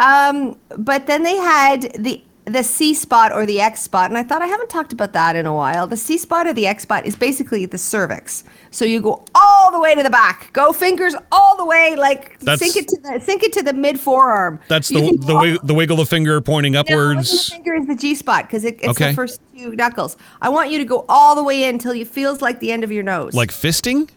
Um, 0.00 0.58
but 0.78 1.06
then 1.06 1.24
they 1.24 1.36
had 1.36 1.92
the 2.02 2.22
the 2.46 2.62
C 2.64 2.94
spot 2.94 3.32
or 3.32 3.44
the 3.46 3.60
X 3.60 3.80
spot, 3.82 4.10
and 4.10 4.18
I 4.18 4.22
thought 4.22 4.42
I 4.42 4.46
haven't 4.46 4.70
talked 4.70 4.92
about 4.92 5.12
that 5.12 5.36
in 5.36 5.46
a 5.46 5.54
while. 5.54 5.86
The 5.86 5.96
C 5.96 6.16
spot 6.18 6.46
or 6.46 6.52
the 6.52 6.66
X 6.66 6.82
spot 6.84 7.06
is 7.06 7.14
basically 7.14 7.66
the 7.66 7.78
cervix. 7.78 8.44
So 8.70 8.84
you 8.84 9.00
go 9.00 9.24
all 9.34 9.70
the 9.70 9.78
way 9.78 9.94
to 9.94 10.02
the 10.02 10.10
back, 10.10 10.52
go 10.52 10.72
fingers 10.72 11.14
all 11.30 11.56
the 11.56 11.64
way, 11.64 11.94
like 11.96 12.38
That's- 12.40 12.58
sink 12.58 12.76
it 12.76 12.88
to 12.88 12.96
the 13.02 13.20
sink 13.20 13.42
it 13.42 13.52
to 13.52 13.62
the 13.62 13.72
mid 13.74 14.00
forearm. 14.00 14.58
That's 14.68 14.88
the 14.88 15.00
the, 15.20 15.34
wi- 15.34 15.58
the 15.62 15.74
wiggle 15.74 15.96
the 15.98 16.06
finger 16.06 16.40
pointing 16.40 16.72
no, 16.72 16.80
upwards. 16.80 17.30
the 17.48 17.52
finger 17.54 17.74
is 17.74 17.86
the 17.86 17.94
G 17.94 18.14
spot 18.14 18.46
because 18.46 18.64
it, 18.64 18.76
it's 18.80 18.88
Okay. 18.88 19.08
the 19.10 19.14
first 19.14 19.40
two 19.56 19.76
knuckles. 19.76 20.16
I 20.40 20.48
want 20.48 20.70
you 20.70 20.78
to 20.78 20.84
go 20.84 21.04
all 21.08 21.34
the 21.36 21.44
way 21.44 21.64
in 21.64 21.74
until 21.76 21.94
you 21.94 22.04
feels 22.06 22.40
like 22.42 22.58
the 22.60 22.72
end 22.72 22.84
of 22.84 22.90
your 22.90 23.02
nose, 23.02 23.34
Like 23.34 23.50
fisting? 23.50 24.08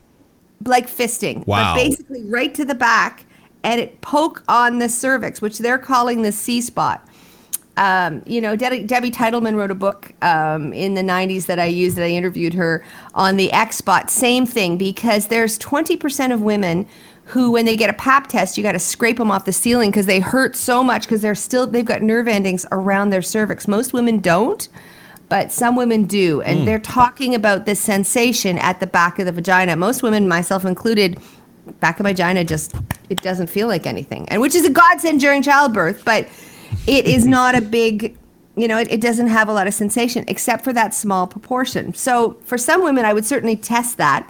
like 0.66 0.90
fisting. 0.90 1.46
Wow. 1.46 1.76
But 1.76 1.84
basically, 1.84 2.24
right 2.26 2.54
to 2.56 2.64
the 2.64 2.76
back, 2.76 3.26
and 3.64 3.82
it 3.82 4.00
poke 4.02 4.44
on 4.48 4.80
the 4.80 4.88
cervix, 4.88 5.42
which 5.42 5.60
they're 5.60 5.78
calling 5.78 6.22
the 6.22 6.32
C 6.32 6.62
spot. 6.62 7.06
Um, 7.76 8.22
you 8.28 8.40
know, 8.40 8.56
De- 8.56 8.84
Debbie 8.84 9.10
Titleman 9.10 9.56
wrote 9.56 9.72
a 9.72 9.76
book 9.76 10.14
um, 10.22 10.74
in 10.74 10.94
the 10.94 11.02
90s 11.02 11.48
that 11.48 11.60
I 11.60 11.66
used, 11.66 11.98
that 11.98 12.04
I 12.04 12.10
interviewed 12.10 12.54
her 12.54 12.86
on 13.16 13.36
the 13.36 13.52
X 13.52 13.78
spot. 13.78 14.12
Same 14.12 14.46
thing, 14.46 14.78
because 14.78 15.28
there's 15.28 15.58
20% 15.58 16.32
of 16.32 16.42
women 16.42 16.88
who, 17.26 17.52
when 17.52 17.66
they 17.66 17.76
get 17.76 17.90
a 17.90 17.94
pap 17.94 18.28
test, 18.28 18.58
you 18.58 18.64
got 18.64 18.74
to 18.74 18.80
scrape 18.80 19.18
them 19.18 19.32
off 19.32 19.46
the 19.46 19.54
ceiling 19.54 19.90
because 19.90 20.06
they 20.06 20.20
hurt 20.20 20.56
so 20.56 20.84
much 20.84 21.04
because 21.04 21.22
they're 21.22 21.34
still, 21.34 21.66
they've 21.66 21.86
got 21.86 22.02
nerve 22.02 22.28
endings 22.28 22.66
around 22.72 23.10
their 23.10 23.22
cervix. 23.22 23.68
Most 23.68 23.94
women 23.94 24.20
don't 24.20 24.68
but 25.30 25.52
some 25.52 25.76
women 25.76 26.04
do 26.04 26.42
and 26.42 26.68
they're 26.68 26.78
talking 26.78 27.34
about 27.34 27.66
this 27.66 27.80
sensation 27.80 28.58
at 28.60 28.80
the 28.80 28.86
back 28.86 29.18
of 29.18 29.26
the 29.26 29.32
vagina 29.32 29.76
most 29.76 30.04
women 30.04 30.28
myself 30.28 30.64
included 30.64 31.20
back 31.80 32.00
of 32.00 32.04
my 32.04 32.12
vagina 32.12 32.44
just 32.44 32.76
it 33.10 33.22
doesn't 33.22 33.48
feel 33.48 33.68
like 33.68 33.88
anything 33.88 34.28
and 34.30 34.42
which 34.42 34.54
is 34.54 34.66
a 34.66 34.70
godsend 34.70 35.20
during 35.20 35.42
childbirth 35.42 36.04
but 36.06 36.28
it 36.88 37.06
is 37.06 37.26
not 37.26 37.56
a 37.56 37.62
big 37.62 38.18
you 38.56 38.68
know 38.68 38.78
it, 38.78 38.92
it 38.92 39.02
doesn't 39.02 39.28
have 39.28 39.50
a 39.50 39.54
lot 39.54 39.68
of 39.68 39.74
sensation 39.74 40.24
except 40.28 40.64
for 40.64 40.74
that 40.74 40.94
small 40.94 41.28
proportion. 41.28 41.94
So 41.94 42.38
for 42.46 42.58
some 42.58 42.84
women 42.84 43.06
i 43.06 43.14
would 43.14 43.26
certainly 43.26 43.56
test 43.56 43.98
that. 43.98 44.30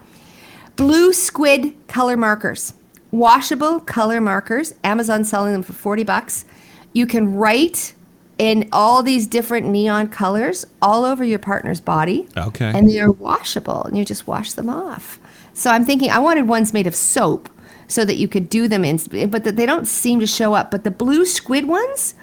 Blue 0.75 1.13
squid 1.13 1.75
color 1.87 2.17
markers 2.17 2.73
washable 3.13 3.79
color 3.79 4.19
markers. 4.19 4.73
Amazon 4.83 5.23
selling 5.23 5.53
them 5.53 5.63
for 5.63 5.73
40 5.73 6.03
bucks. 6.03 6.45
You 6.93 7.05
can 7.05 7.35
write 7.35 7.93
in 8.39 8.67
all 8.73 9.03
these 9.03 9.27
different 9.27 9.67
neon 9.67 10.07
colors 10.07 10.65
all 10.81 11.05
over 11.05 11.23
your 11.23 11.39
partner's 11.39 11.79
body. 11.79 12.27
Okay. 12.35 12.71
and 12.75 12.89
they 12.89 12.99
are 12.99 13.11
washable 13.11 13.83
and 13.83 13.97
you 13.97 14.03
just 14.03 14.25
wash 14.27 14.53
them 14.53 14.69
off. 14.69 15.19
So 15.53 15.69
i'm 15.69 15.85
thinking 15.85 16.09
i 16.09 16.17
wanted 16.17 16.47
ones 16.47 16.73
made 16.73 16.87
of 16.87 16.95
soap 16.95 17.47
so 17.87 18.03
that 18.05 18.15
you 18.15 18.27
could 18.27 18.49
do 18.49 18.67
them 18.67 18.83
in 18.83 18.97
but 19.29 19.43
that 19.43 19.55
they 19.55 19.67
don't 19.67 19.87
seem 19.87 20.19
to 20.19 20.27
show 20.27 20.55
up. 20.55 20.71
But 20.71 20.83
the 20.83 20.91
blue 20.91 21.25
squid 21.25 21.67
ones 21.67 22.15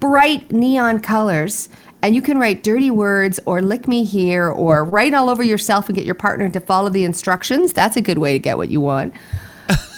bright 0.00 0.50
neon 0.52 1.00
colors 1.00 1.68
and 2.02 2.14
you 2.14 2.22
can 2.22 2.38
write 2.38 2.62
dirty 2.62 2.90
words 2.90 3.40
or 3.46 3.62
lick 3.62 3.88
me 3.88 4.04
here 4.04 4.48
or 4.48 4.84
write 4.84 5.14
all 5.14 5.28
over 5.28 5.42
yourself 5.42 5.88
and 5.88 5.96
get 5.96 6.04
your 6.04 6.14
partner 6.14 6.48
to 6.48 6.60
follow 6.60 6.88
the 6.88 7.04
instructions 7.04 7.72
that's 7.72 7.96
a 7.96 8.02
good 8.02 8.18
way 8.18 8.32
to 8.32 8.38
get 8.38 8.56
what 8.56 8.68
you 8.68 8.80
want 8.80 9.12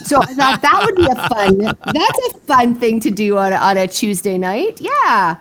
so 0.05 0.21
I 0.23 0.27
thought 0.35 0.63
that 0.63 0.83
would 0.85 0.97
be 0.97 1.07
a 1.07 1.29
fun 1.29 1.59
that's 1.59 2.19
a 2.29 2.39
fun 2.41 2.75
thing 2.75 3.01
to 3.01 3.11
do 3.11 3.37
on 3.37 3.53
a, 3.53 3.57
on 3.57 3.77
a 3.77 3.87
Tuesday 3.87 4.39
night. 4.39 4.81
Yeah. 4.81 5.37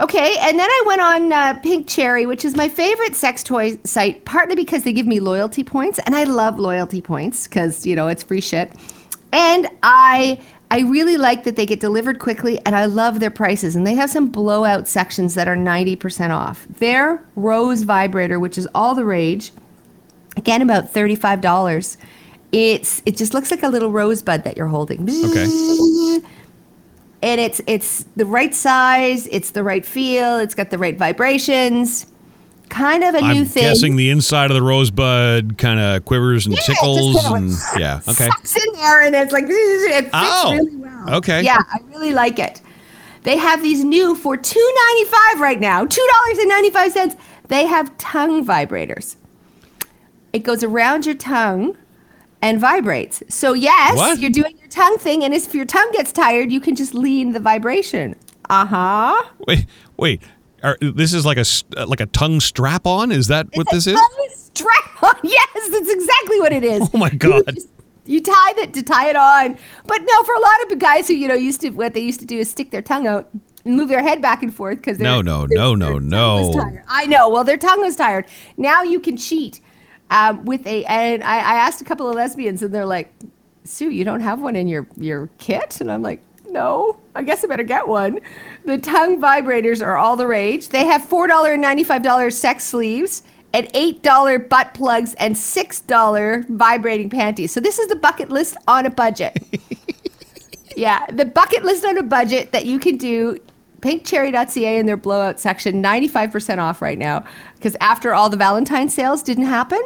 Okay, 0.00 0.36
and 0.40 0.58
then 0.58 0.68
I 0.70 0.82
went 0.86 1.00
on 1.02 1.32
uh, 1.32 1.60
Pink 1.62 1.86
Cherry, 1.86 2.24
which 2.24 2.46
is 2.46 2.56
my 2.56 2.70
favorite 2.70 3.14
sex 3.14 3.42
toy 3.42 3.78
site, 3.84 4.24
partly 4.24 4.54
because 4.54 4.82
they 4.82 4.94
give 4.94 5.06
me 5.06 5.20
loyalty 5.20 5.62
points, 5.62 5.98
and 6.06 6.16
I 6.16 6.24
love 6.24 6.58
loyalty 6.58 7.02
points 7.02 7.46
because 7.46 7.84
you 7.84 7.94
know 7.94 8.08
it's 8.08 8.22
free 8.22 8.40
shit, 8.40 8.72
and 9.32 9.68
I 9.82 10.40
I 10.72 10.80
really 10.80 11.16
like 11.16 11.42
that 11.44 11.56
they 11.56 11.66
get 11.66 11.80
delivered 11.80 12.20
quickly, 12.20 12.60
and 12.64 12.76
I 12.76 12.84
love 12.84 13.18
their 13.18 13.30
prices, 13.30 13.74
and 13.74 13.84
they 13.84 13.94
have 13.94 14.08
some 14.08 14.28
blowout 14.28 14.86
sections 14.86 15.34
that 15.34 15.48
are 15.48 15.56
ninety 15.56 15.96
percent 15.96 16.32
off. 16.32 16.66
Their 16.78 17.24
Rose 17.34 17.82
vibrator, 17.82 18.38
which 18.38 18.56
is 18.56 18.68
all 18.74 18.94
the 18.94 19.04
rage, 19.04 19.50
again 20.36 20.62
about 20.62 20.90
thirty 20.90 21.16
five 21.16 21.40
dollars. 21.40 21.98
It's 22.52 23.02
it 23.04 23.16
just 23.16 23.34
looks 23.34 23.50
like 23.50 23.62
a 23.62 23.68
little 23.68 23.90
rosebud 23.90 24.44
that 24.44 24.56
you're 24.56 24.68
holding. 24.68 25.02
Okay. 25.02 26.20
And 27.22 27.40
it's 27.40 27.60
it's 27.66 28.04
the 28.16 28.26
right 28.26 28.54
size, 28.54 29.26
it's 29.26 29.50
the 29.50 29.62
right 29.62 29.84
feel, 29.84 30.38
it's 30.38 30.54
got 30.54 30.70
the 30.70 30.78
right 30.78 30.96
vibrations. 30.96 32.06
Kind 32.70 33.04
of 33.04 33.14
a 33.14 33.20
new 33.20 33.44
thing. 33.44 33.64
I'm 33.64 33.70
guessing 33.70 33.96
the 33.96 34.10
inside 34.10 34.50
of 34.50 34.54
the 34.54 34.62
rosebud 34.62 35.58
kind 35.58 35.78
of 35.80 36.04
quivers 36.04 36.46
and 36.46 36.54
Yeah, 36.54 36.62
tickles 36.62 37.24
and 37.26 37.50
yeah. 37.78 38.00
Okay. 38.08 38.26
sucks 38.26 38.56
in 38.64 38.72
there 38.74 39.02
and 39.02 39.14
it's 39.14 39.32
like 39.32 39.44
it 39.48 40.04
fits 40.04 40.10
Oh, 40.14 40.52
really 40.54 40.76
well. 40.76 41.14
okay. 41.16 41.42
Yeah, 41.42 41.58
I 41.58 41.78
really 41.88 42.12
like 42.12 42.38
it. 42.38 42.62
They 43.24 43.36
have 43.36 43.60
these 43.62 43.84
new 43.84 44.14
for 44.14 44.36
two 44.36 44.74
ninety 44.88 45.04
five 45.10 45.40
right 45.40 45.60
now, 45.60 45.84
two 45.84 46.08
dollars 46.12 46.38
and 46.38 46.48
ninety 46.48 46.70
five 46.70 46.92
cents. 46.92 47.16
They 47.48 47.66
have 47.66 47.96
tongue 47.98 48.46
vibrators. 48.46 49.16
It 50.32 50.38
goes 50.44 50.62
around 50.62 51.04
your 51.06 51.16
tongue 51.16 51.76
and 52.40 52.60
vibrates. 52.60 53.22
So 53.28 53.52
yes, 53.52 53.96
What? 53.96 54.20
you're 54.20 54.30
doing 54.30 54.56
your 54.58 54.68
tongue 54.68 54.96
thing, 54.98 55.24
and 55.24 55.34
if 55.34 55.52
your 55.54 55.66
tongue 55.66 55.90
gets 55.92 56.12
tired, 56.12 56.50
you 56.52 56.60
can 56.60 56.76
just 56.76 56.94
lean 56.94 57.32
the 57.32 57.40
vibration. 57.40 58.14
Uh 58.48 58.64
huh. 58.64 59.22
Wait, 59.48 59.66
wait. 59.96 60.22
Are, 60.62 60.76
this 60.80 61.12
is 61.14 61.24
like 61.24 61.38
a 61.38 61.44
uh, 61.76 61.86
like 61.86 62.00
a 62.00 62.06
tongue 62.06 62.40
strap 62.40 62.86
on. 62.86 63.12
Is 63.12 63.28
that 63.28 63.48
what 63.54 63.66
this 63.70 63.86
is? 63.86 63.98
Strap 64.54 65.02
on. 65.02 65.14
Yes, 65.22 65.48
that's 65.70 65.90
exactly 65.90 66.40
what 66.40 66.52
it 66.52 66.64
is. 66.64 66.88
Oh 66.94 66.98
my 66.98 67.10
You 67.10 67.18
God. 67.18 67.54
just- 67.54 67.68
You 68.06 68.20
tie 68.22 68.52
it 68.58 68.72
to 68.74 68.82
tie 68.82 69.08
it 69.08 69.16
on, 69.16 69.56
but 69.86 69.98
no. 70.02 70.22
For 70.24 70.34
a 70.34 70.40
lot 70.40 70.72
of 70.72 70.78
guys 70.78 71.06
who 71.08 71.14
you 71.14 71.28
know 71.28 71.34
used 71.34 71.60
to, 71.62 71.70
what 71.70 71.94
they 71.94 72.00
used 72.00 72.20
to 72.20 72.26
do 72.26 72.36
is 72.38 72.50
stick 72.50 72.70
their 72.70 72.82
tongue 72.82 73.06
out 73.06 73.28
and 73.64 73.76
move 73.76 73.88
their 73.88 74.02
head 74.02 74.20
back 74.22 74.42
and 74.42 74.52
forth 74.54 74.78
because 74.78 74.98
No, 74.98 75.20
no, 75.22 75.46
no, 75.48 75.74
no, 75.74 75.98
no. 75.98 76.52
I 76.88 77.06
know. 77.06 77.28
Well, 77.28 77.44
their 77.44 77.56
tongue 77.58 77.80
was 77.80 77.96
tired. 77.96 78.24
Now 78.56 78.82
you 78.82 78.98
can 79.00 79.16
cheat 79.16 79.60
um, 80.10 80.44
with 80.44 80.66
a. 80.66 80.84
And 80.86 81.22
I, 81.22 81.36
I 81.36 81.54
asked 81.66 81.80
a 81.80 81.84
couple 81.84 82.08
of 82.08 82.14
lesbians, 82.16 82.62
and 82.62 82.74
they're 82.74 82.86
like, 82.86 83.12
"Sue, 83.64 83.90
you 83.90 84.04
don't 84.04 84.20
have 84.22 84.40
one 84.40 84.56
in 84.56 84.66
your 84.66 84.86
your 84.96 85.28
kit?" 85.38 85.80
And 85.80 85.92
I'm 85.92 86.02
like, 86.02 86.20
"No, 86.48 86.98
I 87.14 87.22
guess 87.22 87.44
I 87.44 87.46
better 87.48 87.62
get 87.62 87.86
one." 87.86 88.18
The 88.70 88.78
tongue 88.78 89.20
vibrators 89.20 89.84
are 89.84 89.96
all 89.96 90.14
the 90.14 90.28
rage. 90.28 90.68
They 90.68 90.84
have 90.86 91.04
four 91.04 91.26
dollar 91.26 91.54
and 91.54 91.60
ninety 91.60 91.82
five 91.82 92.04
dollars 92.04 92.38
sex 92.38 92.62
sleeves. 92.62 93.24
And 93.52 93.68
eight 93.74 94.00
dollar 94.04 94.38
butt 94.38 94.74
plugs 94.74 95.14
and 95.14 95.36
six 95.36 95.80
dollar 95.80 96.44
vibrating 96.48 97.10
panties. 97.10 97.50
So 97.50 97.58
this 97.58 97.80
is 97.80 97.88
the 97.88 97.96
bucket 97.96 98.30
list 98.30 98.56
on 98.68 98.86
a 98.86 98.90
budget. 98.90 99.42
Yeah, 100.76 101.04
the 101.06 101.24
bucket 101.24 101.64
list 101.64 101.84
on 101.84 101.98
a 101.98 102.02
budget 102.02 102.52
that 102.52 102.64
you 102.64 102.78
can 102.78 102.96
do. 102.96 103.38
Pinkcherry.ca 103.80 104.78
in 104.78 104.86
their 104.86 104.96
blowout 104.96 105.40
section, 105.40 105.82
95% 105.82 106.58
off 106.58 106.80
right 106.80 106.96
now. 106.96 107.24
Because 107.56 107.76
after 107.80 108.14
all 108.14 108.30
the 108.30 108.36
Valentine 108.36 108.88
sales 108.88 109.22
didn't 109.22 109.46
happen, 109.46 109.82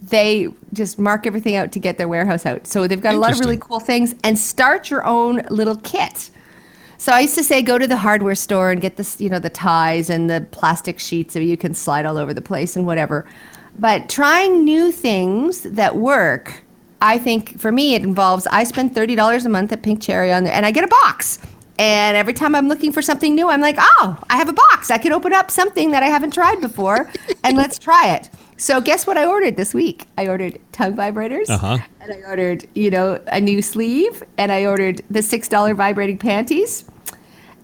they 0.00 0.48
just 0.72 0.98
mark 0.98 1.26
everything 1.26 1.54
out 1.54 1.70
to 1.72 1.78
get 1.78 1.98
their 1.98 2.08
warehouse 2.08 2.46
out. 2.46 2.66
So 2.66 2.88
they've 2.88 3.00
got 3.00 3.14
a 3.14 3.18
lot 3.18 3.32
of 3.32 3.40
really 3.40 3.58
cool 3.58 3.78
things 3.78 4.14
and 4.24 4.38
start 4.38 4.90
your 4.90 5.04
own 5.04 5.42
little 5.50 5.76
kit. 5.76 6.30
So 7.00 7.12
I 7.12 7.20
used 7.20 7.34
to 7.36 7.42
say 7.42 7.62
go 7.62 7.78
to 7.78 7.86
the 7.86 7.96
hardware 7.96 8.34
store 8.34 8.70
and 8.70 8.78
get 8.78 8.96
this, 8.96 9.18
you 9.22 9.30
know, 9.30 9.38
the 9.38 9.48
ties 9.48 10.10
and 10.10 10.28
the 10.28 10.46
plastic 10.50 10.98
sheets 10.98 11.32
so 11.32 11.38
you 11.40 11.56
can 11.56 11.72
slide 11.72 12.04
all 12.04 12.18
over 12.18 12.34
the 12.34 12.42
place 12.42 12.76
and 12.76 12.84
whatever. 12.84 13.26
But 13.78 14.10
trying 14.10 14.66
new 14.66 14.92
things 14.92 15.62
that 15.62 15.96
work, 15.96 16.62
I 17.00 17.16
think 17.16 17.58
for 17.58 17.72
me 17.72 17.94
it 17.94 18.02
involves 18.02 18.46
I 18.48 18.64
spend 18.64 18.94
thirty 18.94 19.14
dollars 19.14 19.46
a 19.46 19.48
month 19.48 19.72
at 19.72 19.82
Pink 19.82 20.02
Cherry 20.02 20.30
on 20.30 20.44
there 20.44 20.52
and 20.52 20.66
I 20.66 20.72
get 20.72 20.84
a 20.84 20.88
box. 20.88 21.38
And 21.78 22.18
every 22.18 22.34
time 22.34 22.54
I'm 22.54 22.68
looking 22.68 22.92
for 22.92 23.00
something 23.00 23.34
new, 23.34 23.48
I'm 23.48 23.62
like, 23.62 23.76
oh, 23.78 24.22
I 24.28 24.36
have 24.36 24.50
a 24.50 24.52
box. 24.52 24.90
I 24.90 24.98
can 24.98 25.14
open 25.14 25.32
up 25.32 25.50
something 25.50 25.92
that 25.92 26.02
I 26.02 26.08
haven't 26.08 26.34
tried 26.34 26.60
before 26.60 27.10
and 27.44 27.56
let's 27.56 27.78
try 27.78 28.14
it. 28.14 28.28
So 28.60 28.78
guess 28.78 29.06
what 29.06 29.16
I 29.16 29.24
ordered 29.24 29.56
this 29.56 29.72
week? 29.72 30.06
I 30.18 30.28
ordered 30.28 30.60
tongue 30.72 30.94
vibrators. 30.94 31.48
Uh-huh. 31.48 31.78
And 32.02 32.12
I 32.12 32.16
ordered, 32.28 32.68
you 32.74 32.90
know, 32.90 33.18
a 33.28 33.40
new 33.40 33.62
sleeve 33.62 34.22
and 34.36 34.52
I 34.52 34.66
ordered 34.66 35.00
the 35.08 35.20
$6 35.20 35.74
vibrating 35.74 36.18
panties. 36.18 36.84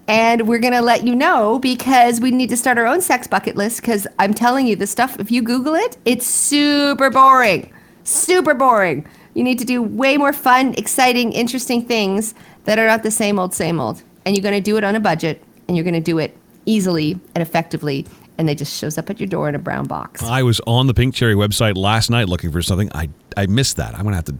And 0.07 0.47
we're 0.47 0.57
going 0.57 0.73
to 0.73 0.81
let 0.81 1.05
you 1.05 1.13
know 1.13 1.59
because 1.59 2.19
we 2.19 2.31
need 2.31 2.49
to 2.49 2.57
start 2.57 2.79
our 2.79 2.87
own 2.87 3.01
sex 3.01 3.27
bucket 3.27 3.55
list 3.55 3.81
because 3.81 4.07
I'm 4.17 4.33
telling 4.33 4.65
you, 4.65 4.75
the 4.75 4.87
stuff, 4.87 5.19
if 5.19 5.29
you 5.29 5.43
Google 5.43 5.75
it, 5.75 5.97
it's 6.03 6.25
super 6.25 7.11
boring. 7.11 7.71
Super 8.03 8.55
boring. 8.55 9.05
You 9.35 9.43
need 9.43 9.59
to 9.59 9.65
do 9.65 9.83
way 9.83 10.17
more 10.17 10.33
fun, 10.33 10.73
exciting, 10.79 11.31
interesting 11.31 11.85
things 11.85 12.33
that 12.63 12.79
are 12.79 12.87
not 12.87 13.03
the 13.03 13.11
same 13.11 13.37
old, 13.37 13.53
same 13.53 13.79
old. 13.79 14.01
And 14.25 14.35
you're 14.35 14.41
going 14.41 14.55
to 14.55 14.61
do 14.61 14.77
it 14.77 14.83
on 14.83 14.95
a 14.95 14.99
budget 14.99 15.43
and 15.67 15.77
you're 15.77 15.83
going 15.83 15.93
to 15.93 16.01
do 16.01 16.17
it 16.17 16.35
easily 16.65 17.19
and 17.35 17.43
effectively. 17.43 18.07
And 18.37 18.47
they 18.47 18.55
just 18.55 18.77
shows 18.79 18.97
up 18.97 19.09
at 19.09 19.19
your 19.19 19.27
door 19.27 19.49
in 19.49 19.55
a 19.55 19.59
brown 19.59 19.85
box. 19.87 20.21
I 20.23 20.43
was 20.43 20.61
on 20.67 20.87
the 20.87 20.93
Pink 20.93 21.15
Cherry 21.15 21.33
website 21.35 21.75
last 21.75 22.09
night 22.11 22.29
looking 22.29 22.51
for 22.51 22.61
something. 22.61 22.89
I 22.93 23.09
I 23.35 23.47
missed 23.47 23.77
that. 23.77 23.95
I'm 23.95 24.03
gonna 24.03 24.15
have 24.15 24.25
to 24.25 24.35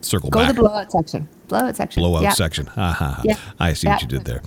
circle 0.00 0.30
Go 0.30 0.40
back. 0.40 0.48
to 0.48 0.54
the 0.54 0.60
blowout 0.62 0.90
section. 0.92 1.28
Blowout 1.48 1.76
section. 1.76 2.00
blowout 2.02 2.22
yeah. 2.22 2.30
section. 2.32 2.66
Ha, 2.66 2.92
ha, 2.92 3.10
ha. 3.16 3.22
Yeah. 3.24 3.36
I 3.58 3.72
see 3.74 3.86
Yeah. 3.86 3.94
what 3.94 4.02
you 4.02 4.08
did 4.08 4.24
there. 4.24 4.42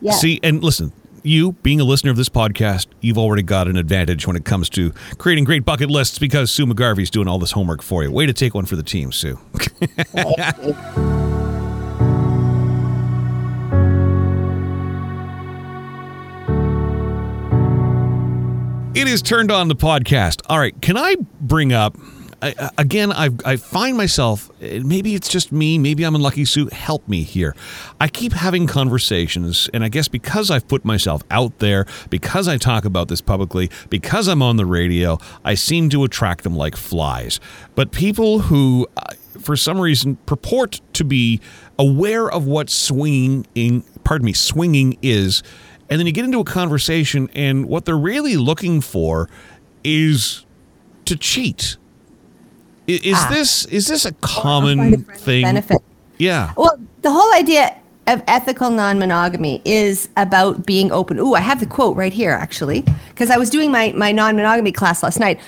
Yeah. 0.00 0.12
See, 0.12 0.40
and 0.42 0.64
listen, 0.64 0.92
you 1.22 1.52
being 1.62 1.80
a 1.80 1.84
listener 1.84 2.10
of 2.10 2.16
this 2.16 2.30
podcast, 2.30 2.86
you've 3.02 3.18
already 3.18 3.42
got 3.42 3.68
an 3.68 3.76
advantage 3.76 4.26
when 4.26 4.36
it 4.36 4.46
comes 4.46 4.70
to 4.70 4.92
creating 5.18 5.44
great 5.44 5.64
bucket 5.66 5.90
lists 5.90 6.18
because 6.18 6.50
Sue 6.50 6.64
McGarvie's 6.64 7.10
doing 7.10 7.28
all 7.28 7.38
this 7.38 7.52
homework 7.52 7.82
for 7.82 8.02
you. 8.02 8.10
Way 8.10 8.24
to 8.24 8.32
take 8.32 8.54
one 8.54 8.64
for 8.64 8.76
the 8.76 8.82
team, 8.82 9.12
Sue. 9.12 9.38
It 19.00 19.08
is 19.08 19.22
turned 19.22 19.50
on 19.50 19.68
the 19.68 19.74
podcast. 19.74 20.42
All 20.50 20.58
right, 20.58 20.78
can 20.82 20.98
I 20.98 21.16
bring 21.40 21.72
up 21.72 21.96
I, 22.42 22.68
again? 22.76 23.10
I 23.10 23.30
I 23.46 23.56
find 23.56 23.96
myself 23.96 24.50
maybe 24.60 25.14
it's 25.14 25.30
just 25.30 25.52
me, 25.52 25.78
maybe 25.78 26.04
I'm 26.04 26.14
unlucky. 26.14 26.44
Sue, 26.44 26.68
help 26.70 27.08
me 27.08 27.22
here. 27.22 27.56
I 27.98 28.08
keep 28.08 28.34
having 28.34 28.66
conversations, 28.66 29.70
and 29.72 29.82
I 29.82 29.88
guess 29.88 30.06
because 30.06 30.50
I've 30.50 30.68
put 30.68 30.84
myself 30.84 31.22
out 31.30 31.60
there, 31.60 31.86
because 32.10 32.46
I 32.46 32.58
talk 32.58 32.84
about 32.84 33.08
this 33.08 33.22
publicly, 33.22 33.70
because 33.88 34.28
I'm 34.28 34.42
on 34.42 34.58
the 34.58 34.66
radio, 34.66 35.18
I 35.46 35.54
seem 35.54 35.88
to 35.88 36.04
attract 36.04 36.44
them 36.44 36.54
like 36.54 36.76
flies. 36.76 37.40
But 37.74 37.92
people 37.92 38.40
who, 38.40 38.86
uh, 38.98 39.14
for 39.40 39.56
some 39.56 39.80
reason, 39.80 40.16
purport 40.26 40.82
to 40.92 41.04
be 41.04 41.40
aware 41.78 42.30
of 42.30 42.46
what 42.46 42.68
swinging, 42.68 43.82
pardon 44.04 44.26
me, 44.26 44.34
swinging 44.34 44.98
is 45.00 45.42
and 45.90 45.98
then 45.98 46.06
you 46.06 46.12
get 46.12 46.24
into 46.24 46.38
a 46.40 46.44
conversation 46.44 47.28
and 47.34 47.66
what 47.66 47.84
they're 47.84 47.98
really 47.98 48.36
looking 48.36 48.80
for 48.80 49.28
is 49.84 50.46
to 51.04 51.16
cheat 51.16 51.76
I- 52.88 53.00
is 53.04 53.16
Ah. 53.18 53.28
this 53.30 53.64
is 53.66 53.86
this 53.88 54.04
a 54.06 54.12
common 54.20 54.94
a 54.94 54.96
thing 55.16 55.42
Benefit. 55.42 55.78
yeah 56.18 56.52
Well, 56.56 56.78
the 57.02 57.10
whole 57.10 57.32
idea 57.34 57.74
of 58.06 58.22
ethical 58.26 58.70
non-monogamy 58.70 59.62
is 59.64 60.08
about 60.16 60.66
being 60.66 60.90
open. 60.90 61.18
Ooh, 61.18 61.34
I 61.34 61.40
have 61.40 61.60
the 61.60 61.66
quote 61.66 61.96
right 61.96 62.12
here 62.12 62.32
actually, 62.32 62.84
because 63.10 63.30
I 63.30 63.36
was 63.36 63.50
doing 63.50 63.70
my 63.70 63.92
my 63.96 64.10
non-monogamy 64.12 64.72
class 64.72 65.02
last 65.02 65.20
night. 65.20 65.38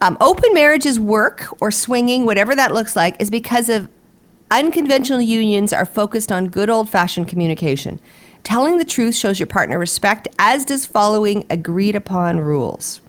Um, 0.00 0.16
open 0.20 0.54
marriages 0.54 0.98
work 1.00 1.46
or 1.60 1.70
swinging, 1.70 2.24
whatever 2.26 2.54
that 2.54 2.72
looks 2.72 2.94
like, 2.96 3.16
is 3.20 3.28
because 3.30 3.68
of 3.68 3.88
unconventional 4.50 5.20
unions 5.20 5.72
are 5.72 5.84
focused 5.84 6.30
on 6.32 6.48
good 6.48 6.70
old-fashioned 6.70 7.28
communication. 7.28 7.98
Telling 8.42 8.78
the 8.78 8.84
truth 8.84 9.14
shows 9.14 9.38
your 9.38 9.46
partner 9.46 9.78
respect, 9.78 10.28
as 10.38 10.64
does 10.64 10.86
following 10.86 11.46
agreed 11.50 11.94
upon 11.94 12.40
rules 12.40 13.00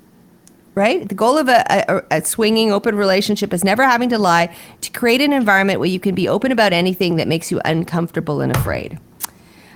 right? 0.76 1.08
The 1.08 1.16
goal 1.16 1.38
of 1.38 1.50
a, 1.50 1.66
a, 1.70 2.18
a 2.18 2.26
swinging 2.26 2.72
open 2.72 2.96
relationship 2.96 3.54
is 3.54 3.64
never 3.64 3.84
having 3.84 4.10
to 4.10 4.18
lie 4.18 4.56
to 4.82 4.92
create 4.92 5.22
an 5.22 5.34
environment 5.34 5.80
where 5.80 5.90
you 5.90 6.00
can 6.00 6.16
be 6.16 6.28
open 6.28 6.52
about 6.52 6.74
anything 6.74 7.18
that 7.18 7.28
makes 7.28 7.52
you 7.52 7.60
uncomfortable 7.66 8.42
and 8.42 8.56
afraid. 8.56 8.98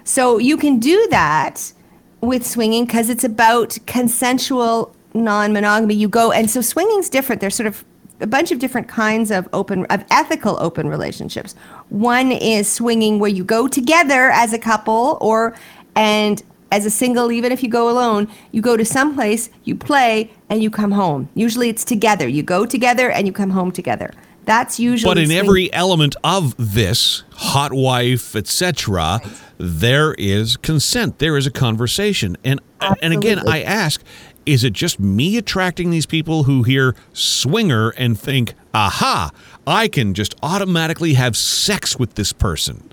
So 0.03 0.37
you 0.37 0.57
can 0.57 0.79
do 0.79 1.07
that 1.09 1.73
with 2.21 2.45
swinging 2.45 2.85
because 2.85 3.09
it's 3.09 3.23
about 3.23 3.77
consensual 3.85 4.95
non-monogamy. 5.13 5.95
You 5.95 6.07
go 6.07 6.31
and 6.31 6.49
so 6.49 6.61
swinging's 6.61 7.09
different. 7.09 7.41
There's 7.41 7.55
sort 7.55 7.67
of 7.67 7.83
a 8.19 8.27
bunch 8.27 8.51
of 8.51 8.59
different 8.59 8.87
kinds 8.87 9.31
of 9.31 9.47
open 9.53 9.85
of 9.87 10.03
ethical 10.09 10.57
open 10.59 10.87
relationships. 10.87 11.55
One 11.89 12.31
is 12.31 12.71
swinging 12.71 13.19
where 13.19 13.29
you 13.29 13.43
go 13.43 13.67
together 13.67 14.29
as 14.31 14.53
a 14.53 14.59
couple 14.59 15.17
or 15.21 15.55
and 15.95 16.41
as 16.71 16.85
a 16.85 16.89
single 16.89 17.31
even 17.31 17.51
if 17.51 17.61
you 17.63 17.69
go 17.69 17.89
alone, 17.89 18.27
you 18.51 18.61
go 18.61 18.75
to 18.77 18.85
some 18.85 19.15
place, 19.15 19.49
you 19.63 19.75
play 19.75 20.31
and 20.49 20.61
you 20.63 20.69
come 20.69 20.91
home. 20.91 21.29
Usually 21.33 21.69
it's 21.69 21.85
together. 21.85 22.27
You 22.27 22.43
go 22.43 22.65
together 22.65 23.09
and 23.09 23.27
you 23.27 23.33
come 23.33 23.51
home 23.51 23.71
together. 23.71 24.11
That's 24.45 24.79
usually 24.79 25.09
but 25.09 25.17
in 25.17 25.25
swinging. 25.27 25.45
every 25.45 25.73
element 25.73 26.15
of 26.23 26.55
this 26.57 27.23
hot 27.31 27.73
wife 27.73 28.35
etc 28.35 29.19
there 29.57 30.13
is 30.13 30.55
consent 30.57 31.19
there 31.19 31.35
is 31.35 31.47
a 31.47 31.51
conversation 31.51 32.37
and 32.43 32.61
and 33.01 33.13
again 33.13 33.39
i 33.47 33.63
ask 33.63 34.03
is 34.45 34.63
it 34.63 34.73
just 34.73 34.99
me 34.99 35.37
attracting 35.37 35.89
these 35.89 36.05
people 36.05 36.43
who 36.43 36.63
hear 36.63 36.95
swinger 37.13 37.89
and 37.91 38.19
think 38.19 38.53
aha 38.73 39.31
i 39.65 39.87
can 39.87 40.13
just 40.13 40.35
automatically 40.43 41.13
have 41.15 41.35
sex 41.35 41.97
with 41.97 42.15
this 42.15 42.31
person 42.33 42.89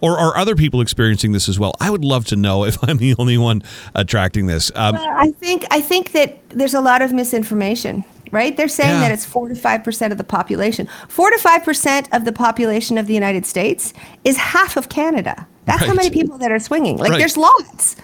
or 0.00 0.18
are 0.18 0.36
other 0.36 0.54
people 0.56 0.80
experiencing 0.80 1.32
this 1.32 1.48
as 1.48 1.58
well 1.58 1.72
i 1.80 1.90
would 1.90 2.04
love 2.04 2.24
to 2.24 2.36
know 2.36 2.64
if 2.64 2.76
i'm 2.88 2.98
the 2.98 3.14
only 3.18 3.38
one 3.38 3.62
attracting 3.94 4.46
this 4.46 4.70
um, 4.74 4.96
I 4.96 5.30
think 5.32 5.64
I 5.70 5.80
think 5.80 6.12
that 6.12 6.48
there's 6.50 6.74
a 6.74 6.80
lot 6.80 7.02
of 7.02 7.12
misinformation, 7.12 8.04
right? 8.30 8.56
They're 8.56 8.68
saying 8.68 8.90
Yeah. 8.90 9.00
that 9.00 9.12
it's 9.12 9.24
four 9.24 9.48
to 9.48 9.54
five 9.54 9.82
percent 9.82 10.12
of 10.12 10.18
the 10.18 10.24
population. 10.24 10.88
Four 11.08 11.30
to 11.30 11.38
five 11.38 11.64
percent 11.64 12.08
of 12.12 12.24
the 12.24 12.32
population 12.32 12.98
of 12.98 13.06
the 13.06 13.14
United 13.14 13.44
States 13.46 13.92
is 14.24 14.36
half 14.36 14.76
of 14.76 14.88
Canada. 14.88 15.46
That's 15.64 15.84
how 15.84 15.94
many 15.94 16.10
people 16.10 16.38
that 16.38 16.52
are 16.52 16.58
swinging. 16.60 16.96
Like 16.98 17.10
Right. 17.10 17.18
there's 17.18 17.36
lots. 17.36 17.96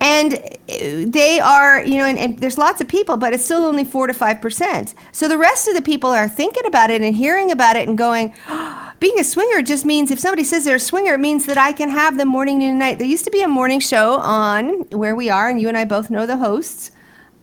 And 0.00 0.34
uh, 0.34 1.10
they 1.10 1.40
are, 1.40 1.84
you 1.84 1.98
know, 1.98 2.06
and, 2.06 2.18
and 2.18 2.38
there's 2.38 2.56
lots 2.56 2.80
of 2.80 2.88
people, 2.88 3.18
but 3.18 3.34
it's 3.34 3.44
still 3.44 3.64
only 3.64 3.84
four 3.84 4.06
to 4.06 4.14
five 4.14 4.40
percent. 4.40 4.94
So 5.12 5.28
the 5.28 5.36
rest 5.36 5.68
of 5.68 5.74
the 5.74 5.82
people 5.82 6.10
are 6.10 6.28
thinking 6.28 6.64
about 6.66 6.90
it 6.90 7.02
and 7.02 7.14
hearing 7.14 7.50
about 7.50 7.76
it 7.76 7.86
and 7.88 7.98
going, 7.98 8.34
being 9.00 9.18
a 9.18 9.24
swinger 9.24 9.62
just 9.62 9.84
means 9.84 10.10
if 10.10 10.18
somebody 10.18 10.44
says 10.44 10.64
they're 10.64 10.76
a 10.76 10.80
swinger, 10.80 11.14
it 11.14 11.20
means 11.20 11.46
that 11.46 11.58
I 11.58 11.72
can 11.72 11.90
have 11.90 12.16
them 12.16 12.28
morning, 12.28 12.58
noon, 12.58 12.70
and 12.70 12.78
night. 12.78 12.98
There 12.98 13.06
used 13.06 13.24
to 13.24 13.30
be 13.30 13.42
a 13.42 13.48
morning 13.48 13.80
show 13.80 14.18
on 14.20 14.80
where 14.90 15.14
we 15.14 15.28
are, 15.28 15.48
and 15.48 15.60
you 15.60 15.68
and 15.68 15.76
I 15.76 15.84
both 15.84 16.10
know 16.10 16.26
the 16.26 16.38
hosts. 16.38 16.92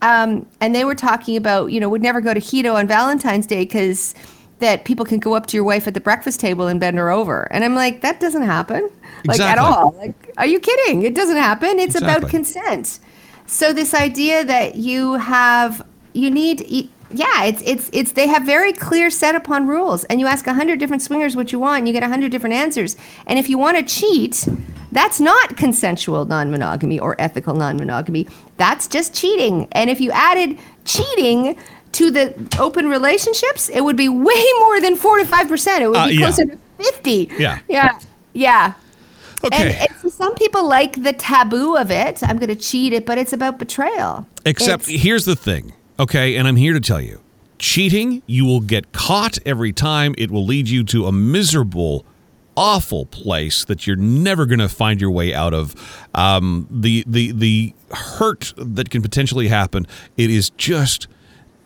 Um, 0.00 0.46
and 0.60 0.74
they 0.74 0.84
were 0.84 0.94
talking 0.94 1.36
about, 1.36 1.72
you 1.72 1.80
know, 1.80 1.88
would 1.88 2.02
never 2.02 2.20
go 2.20 2.32
to 2.32 2.40
Hedo 2.40 2.74
on 2.74 2.86
Valentine's 2.86 3.46
Day 3.46 3.64
because 3.64 4.14
that 4.58 4.84
people 4.84 5.04
can 5.04 5.18
go 5.18 5.34
up 5.34 5.46
to 5.46 5.56
your 5.56 5.64
wife 5.64 5.86
at 5.86 5.94
the 5.94 6.00
breakfast 6.00 6.40
table 6.40 6.66
and 6.66 6.80
bend 6.80 6.98
her 6.98 7.10
over. 7.10 7.46
And 7.52 7.64
I'm 7.64 7.74
like, 7.74 8.00
that 8.00 8.20
doesn't 8.20 8.42
happen. 8.42 8.90
Like 9.24 9.40
at 9.40 9.58
all. 9.58 9.94
Like, 9.98 10.32
are 10.36 10.46
you 10.46 10.60
kidding? 10.60 11.02
It 11.02 11.14
doesn't 11.14 11.36
happen. 11.36 11.78
It's 11.78 11.94
Exactly. 11.94 12.18
about 12.18 12.30
consent. 12.30 12.98
So 13.46 13.72
this 13.72 13.94
idea 13.94 14.44
that 14.44 14.76
you 14.76 15.14
have, 15.14 15.84
you 16.12 16.30
need, 16.30 16.90
yeah, 17.10 17.44
it's 17.44 17.62
it's 17.64 17.88
it's 17.92 18.12
they 18.12 18.26
have 18.26 18.44
very 18.44 18.72
clear 18.72 19.10
set 19.10 19.34
upon 19.34 19.66
rules, 19.66 20.04
and 20.04 20.20
you 20.20 20.26
ask 20.26 20.46
a 20.46 20.52
hundred 20.52 20.78
different 20.78 21.02
swingers 21.02 21.34
what 21.34 21.52
you 21.52 21.58
want, 21.58 21.78
and 21.78 21.88
you 21.88 21.94
get 21.94 22.02
a 22.02 22.08
hundred 22.08 22.30
different 22.30 22.54
answers. 22.54 22.96
And 23.26 23.38
if 23.38 23.48
you 23.48 23.56
want 23.56 23.78
to 23.78 23.82
cheat, 23.82 24.46
that's 24.92 25.18
not 25.18 25.56
consensual 25.56 26.26
non-monogamy 26.26 27.00
or 27.00 27.16
ethical 27.18 27.54
non-monogamy. 27.54 28.26
That's 28.58 28.86
just 28.86 29.14
cheating. 29.14 29.68
And 29.72 29.88
if 29.88 30.00
you 30.00 30.10
added 30.10 30.58
cheating 30.84 31.58
to 31.92 32.10
the 32.10 32.34
open 32.58 32.88
relationships, 32.88 33.68
it 33.68 33.82
would 33.82 33.96
be 33.96 34.08
way 34.08 34.44
more 34.60 34.80
than 34.80 34.96
four 34.96 35.18
to 35.18 35.24
five 35.24 35.48
percent. 35.48 35.82
It 35.82 35.88
would 35.88 35.96
Uh, 35.96 36.08
be 36.08 36.14
yeah. 36.14 36.20
closer 36.26 36.44
to 36.46 36.58
fifty. 36.78 37.30
Yeah. 37.38 37.58
yeah, 37.68 37.98
yeah. 38.32 38.74
okay 39.44 39.76
And, 39.80 39.90
and 40.02 40.12
some 40.12 40.34
people 40.34 40.66
like 40.68 41.02
the 41.02 41.12
taboo 41.12 41.76
of 41.76 41.90
it. 41.90 42.22
I'm 42.22 42.38
going 42.38 42.48
to 42.48 42.56
cheat 42.56 42.92
it, 42.92 43.06
but 43.06 43.18
it's 43.18 43.32
about 43.32 43.58
betrayal. 43.58 44.26
Except 44.44 44.84
It's- 44.88 45.02
here's 45.02 45.24
the 45.24 45.36
thing, 45.36 45.72
okay, 45.98 46.36
and 46.36 46.46
I'm 46.48 46.56
here 46.56 46.72
to 46.74 46.80
tell 46.80 47.00
you. 47.00 47.20
Cheating, 47.58 48.22
you 48.26 48.44
will 48.44 48.60
get 48.60 48.92
caught 48.92 49.38
every 49.44 49.72
time. 49.72 50.14
It 50.16 50.30
will 50.30 50.44
lead 50.44 50.68
you 50.68 50.84
to 50.84 51.06
a 51.06 51.12
miserable, 51.12 52.04
awful 52.56 53.06
place 53.06 53.64
that 53.64 53.84
you're 53.86 53.96
never 53.96 54.46
going 54.46 54.60
to 54.60 54.68
find 54.68 55.00
your 55.00 55.10
way 55.10 55.34
out 55.34 55.52
of. 55.54 55.74
Um, 56.14 56.68
the 56.70 57.02
the 57.06 57.32
the 57.32 57.74
hurt 57.90 58.52
that 58.56 58.90
can 58.90 59.02
potentially 59.02 59.48
happen. 59.48 59.86
It 60.16 60.30
is 60.30 60.50
just. 60.50 61.08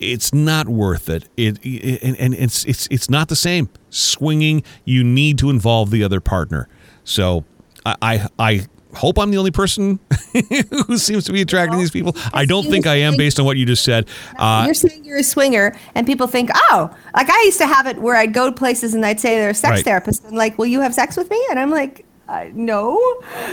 It's 0.02 0.34
not 0.34 0.68
worth 0.68 1.08
it. 1.08 1.28
It, 1.36 1.58
it 1.64 2.02
and, 2.02 2.16
and 2.18 2.34
it's 2.34 2.64
it's 2.64 2.88
it's 2.90 3.08
not 3.08 3.28
the 3.28 3.36
same. 3.36 3.68
Swinging, 3.90 4.62
you 4.84 5.04
need 5.04 5.38
to 5.38 5.50
involve 5.50 5.90
the 5.90 6.02
other 6.04 6.20
partner. 6.20 6.68
So 7.04 7.44
I 7.86 7.96
I, 8.02 8.28
I 8.38 8.66
hope 8.94 9.18
I'm 9.18 9.30
the 9.30 9.38
only 9.38 9.50
person 9.50 9.98
who 10.86 10.98
seems 10.98 11.24
to 11.24 11.32
be 11.32 11.40
attracting 11.42 11.78
these 11.78 11.90
people. 11.90 12.14
I 12.34 12.44
don't 12.44 12.64
think 12.64 12.86
I 12.86 12.96
am 12.96 13.16
based 13.16 13.38
on 13.40 13.46
what 13.46 13.56
you 13.56 13.64
just 13.64 13.84
said. 13.84 14.06
Uh, 14.38 14.64
you're 14.66 14.74
saying 14.74 15.04
you're 15.04 15.18
a 15.18 15.22
swinger, 15.24 15.74
and 15.94 16.06
people 16.06 16.26
think, 16.26 16.50
oh, 16.54 16.94
like 17.14 17.30
I 17.30 17.42
used 17.44 17.58
to 17.58 17.66
have 17.66 17.86
it 17.86 17.98
where 17.98 18.16
I'd 18.16 18.34
go 18.34 18.46
to 18.50 18.52
places 18.54 18.92
and 18.94 19.04
I'd 19.06 19.20
say 19.20 19.36
they're 19.38 19.50
a 19.50 19.54
sex 19.54 19.70
Right. 19.76 19.84
therapist, 19.84 20.24
and 20.24 20.36
like, 20.36 20.58
will 20.58 20.66
you 20.66 20.80
have 20.80 20.94
sex 20.94 21.16
with 21.16 21.30
me? 21.30 21.42
And 21.50 21.58
I'm 21.58 21.70
like, 21.70 22.04
uh, 22.28 22.46
no, 22.52 22.98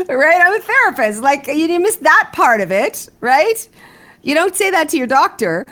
right? 0.09 0.41
I'm 0.41 0.53
a 0.55 0.59
therapist. 0.59 1.21
Like, 1.21 1.47
you, 1.47 1.53
you 1.55 1.79
missed 1.79 2.03
that 2.03 2.31
part 2.33 2.61
of 2.61 2.71
it, 2.71 3.07
right? 3.21 3.67
You 4.21 4.35
don't 4.35 4.55
say 4.55 4.69
that 4.71 4.89
to 4.89 4.97
your 4.97 5.07
doctor. 5.07 5.65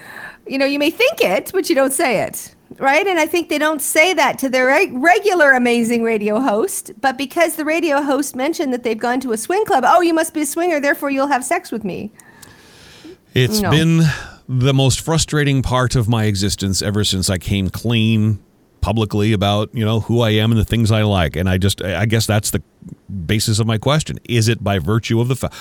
You 0.50 0.58
know, 0.58 0.66
you 0.66 0.80
may 0.80 0.90
think 0.90 1.22
it, 1.22 1.52
but 1.54 1.70
you 1.70 1.76
don't 1.76 1.94
say 1.94 2.22
it. 2.24 2.54
Right. 2.80 3.08
And 3.08 3.18
I 3.20 3.26
think 3.26 3.50
they 3.50 3.58
don't 3.58 3.82
say 3.82 4.14
that 4.14 4.38
to 4.40 4.50
their 4.50 4.68
reg- 4.68 4.92
regular 4.94 5.54
amazing 5.54 6.04
radio 6.04 6.40
host. 6.40 6.92
But 7.02 7.18
because 7.18 7.56
the 7.56 7.66
radio 7.66 8.02
host 8.02 8.36
mentioned 8.36 8.72
that 8.74 8.84
they've 8.84 8.98
gone 9.00 9.20
to 9.22 9.32
a 9.32 9.38
swing 9.38 9.66
club, 9.66 9.84
oh, 9.88 10.02
you 10.02 10.14
must 10.14 10.34
be 10.34 10.42
a 10.42 10.46
swinger, 10.46 10.80
therefore 10.80 11.10
you'll 11.10 11.28
have 11.28 11.44
sex 11.46 11.72
with 11.72 11.84
me. 11.84 12.12
It's 13.34 13.62
No. 13.62 13.72
been 13.72 14.02
the 14.50 14.74
most 14.74 15.00
frustrating 15.02 15.62
part 15.62 15.96
of 15.96 16.08
my 16.08 16.26
existence 16.26 16.82
ever 16.82 17.04
since 17.04 17.30
I 17.30 17.38
came 17.38 17.70
clean 17.70 18.40
publicly 18.82 19.34
about, 19.34 19.70
you 19.74 19.84
know, 19.84 20.02
who 20.02 20.22
I 20.22 20.32
am 20.32 20.52
and 20.52 20.60
the 20.60 20.66
things 20.66 20.92
I 20.92 21.02
like. 21.04 21.36
And 21.36 21.50
I 21.50 21.58
just 21.58 21.82
I 21.82 22.06
guess 22.06 22.26
that's 22.26 22.52
the 22.52 22.62
basis 23.26 23.60
of 23.60 23.68
my 23.68 23.78
question. 23.78 24.20
Is 24.26 24.48
it 24.48 24.64
by 24.64 24.80
virtue 24.80 25.20
of 25.20 25.28
the 25.30 25.36
fa- 25.36 25.52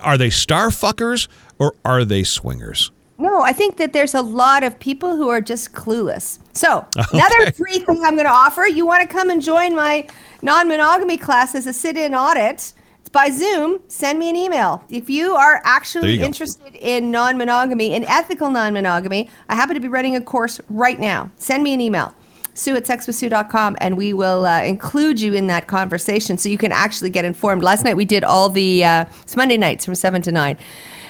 are 0.00 0.18
they 0.18 0.30
star 0.30 0.68
fuckers 0.68 1.26
or 1.58 1.74
are 1.84 2.04
they 2.04 2.22
swingers? 2.22 2.90
No, 3.18 3.40
I 3.40 3.52
think 3.52 3.78
that 3.78 3.92
there's 3.92 4.14
a 4.14 4.20
lot 4.22 4.62
of 4.62 4.78
people 4.78 5.16
who 5.16 5.28
are 5.28 5.40
just 5.40 5.72
clueless. 5.72 6.38
So, 6.52 6.86
Okay. 6.98 7.18
another 7.18 7.52
free 7.52 7.78
thing 7.78 8.02
I'm 8.04 8.14
going 8.14 8.26
to 8.26 8.30
offer 8.32 8.66
you 8.66 8.86
want 8.86 9.02
to 9.02 9.08
come 9.08 9.30
and 9.30 9.40
join 9.42 9.74
my 9.74 10.06
non 10.42 10.68
monogamy 10.68 11.16
class 11.16 11.54
as 11.54 11.66
a 11.66 11.72
sit 11.72 11.96
in 11.96 12.14
audit? 12.14 12.72
It's 13.00 13.08
by 13.10 13.30
Zoom. 13.30 13.80
Send 13.88 14.18
me 14.18 14.28
an 14.28 14.36
email. 14.36 14.84
If 14.90 15.08
you 15.08 15.34
are 15.34 15.62
actually 15.64 16.12
you 16.12 16.18
go. 16.18 16.24
interested 16.24 16.74
in 16.74 17.10
non 17.10 17.38
monogamy, 17.38 17.94
in 17.94 18.04
ethical 18.04 18.50
non 18.50 18.74
monogamy, 18.74 19.30
I 19.48 19.54
happen 19.54 19.74
to 19.74 19.80
be 19.80 19.88
running 19.88 20.14
a 20.16 20.20
course 20.20 20.60
right 20.68 20.98
now. 21.00 21.30
Send 21.36 21.62
me 21.62 21.72
an 21.72 21.80
email. 21.80 22.12
Sue 22.54 22.74
at 22.74 22.84
sexwithsue.com 22.84 23.76
and 23.82 23.96
we 23.98 24.12
will 24.14 24.46
uh, 24.46 24.62
include 24.62 25.20
you 25.20 25.34
in 25.34 25.46
that 25.48 25.66
conversation 25.66 26.38
so 26.38 26.48
you 26.48 26.56
can 26.58 26.72
actually 26.72 27.10
get 27.10 27.24
informed. 27.24 27.62
Last 27.62 27.84
night 27.84 27.96
we 27.98 28.06
did 28.06 28.24
all 28.24 28.48
the, 28.48 28.82
uh, 28.82 29.04
it's 29.22 29.36
Monday 29.36 29.58
nights 29.58 29.84
from 29.84 29.94
7 29.94 30.22
to 30.22 30.32
9. 30.32 30.56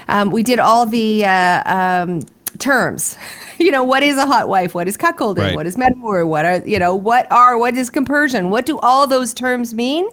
Um, 0.09 0.31
we 0.31 0.43
did 0.43 0.59
all 0.59 0.87
the 0.87 1.25
uh, 1.25 1.63
um, 1.67 2.23
terms. 2.59 3.17
You 3.59 3.71
know, 3.71 3.85
what 3.85 4.03
is 4.03 4.19
a 4.19 4.27
hot 4.27 4.51
wife? 4.51 4.75
What 4.75 4.87
is 4.87 4.99
cuckolding? 4.99 5.39
Right. 5.39 5.55
What 5.55 5.67
is 5.67 5.79
metamour? 5.79 6.29
What 6.29 6.45
are, 6.45 6.59
you 6.67 6.79
know, 6.79 6.95
what 6.95 7.27
are, 7.33 7.57
what 7.57 7.75
is 7.75 7.89
compersion? 7.89 8.51
What 8.51 8.67
do 8.67 8.79
all 8.81 9.07
those 9.07 9.33
terms 9.33 9.73
mean? 9.73 10.07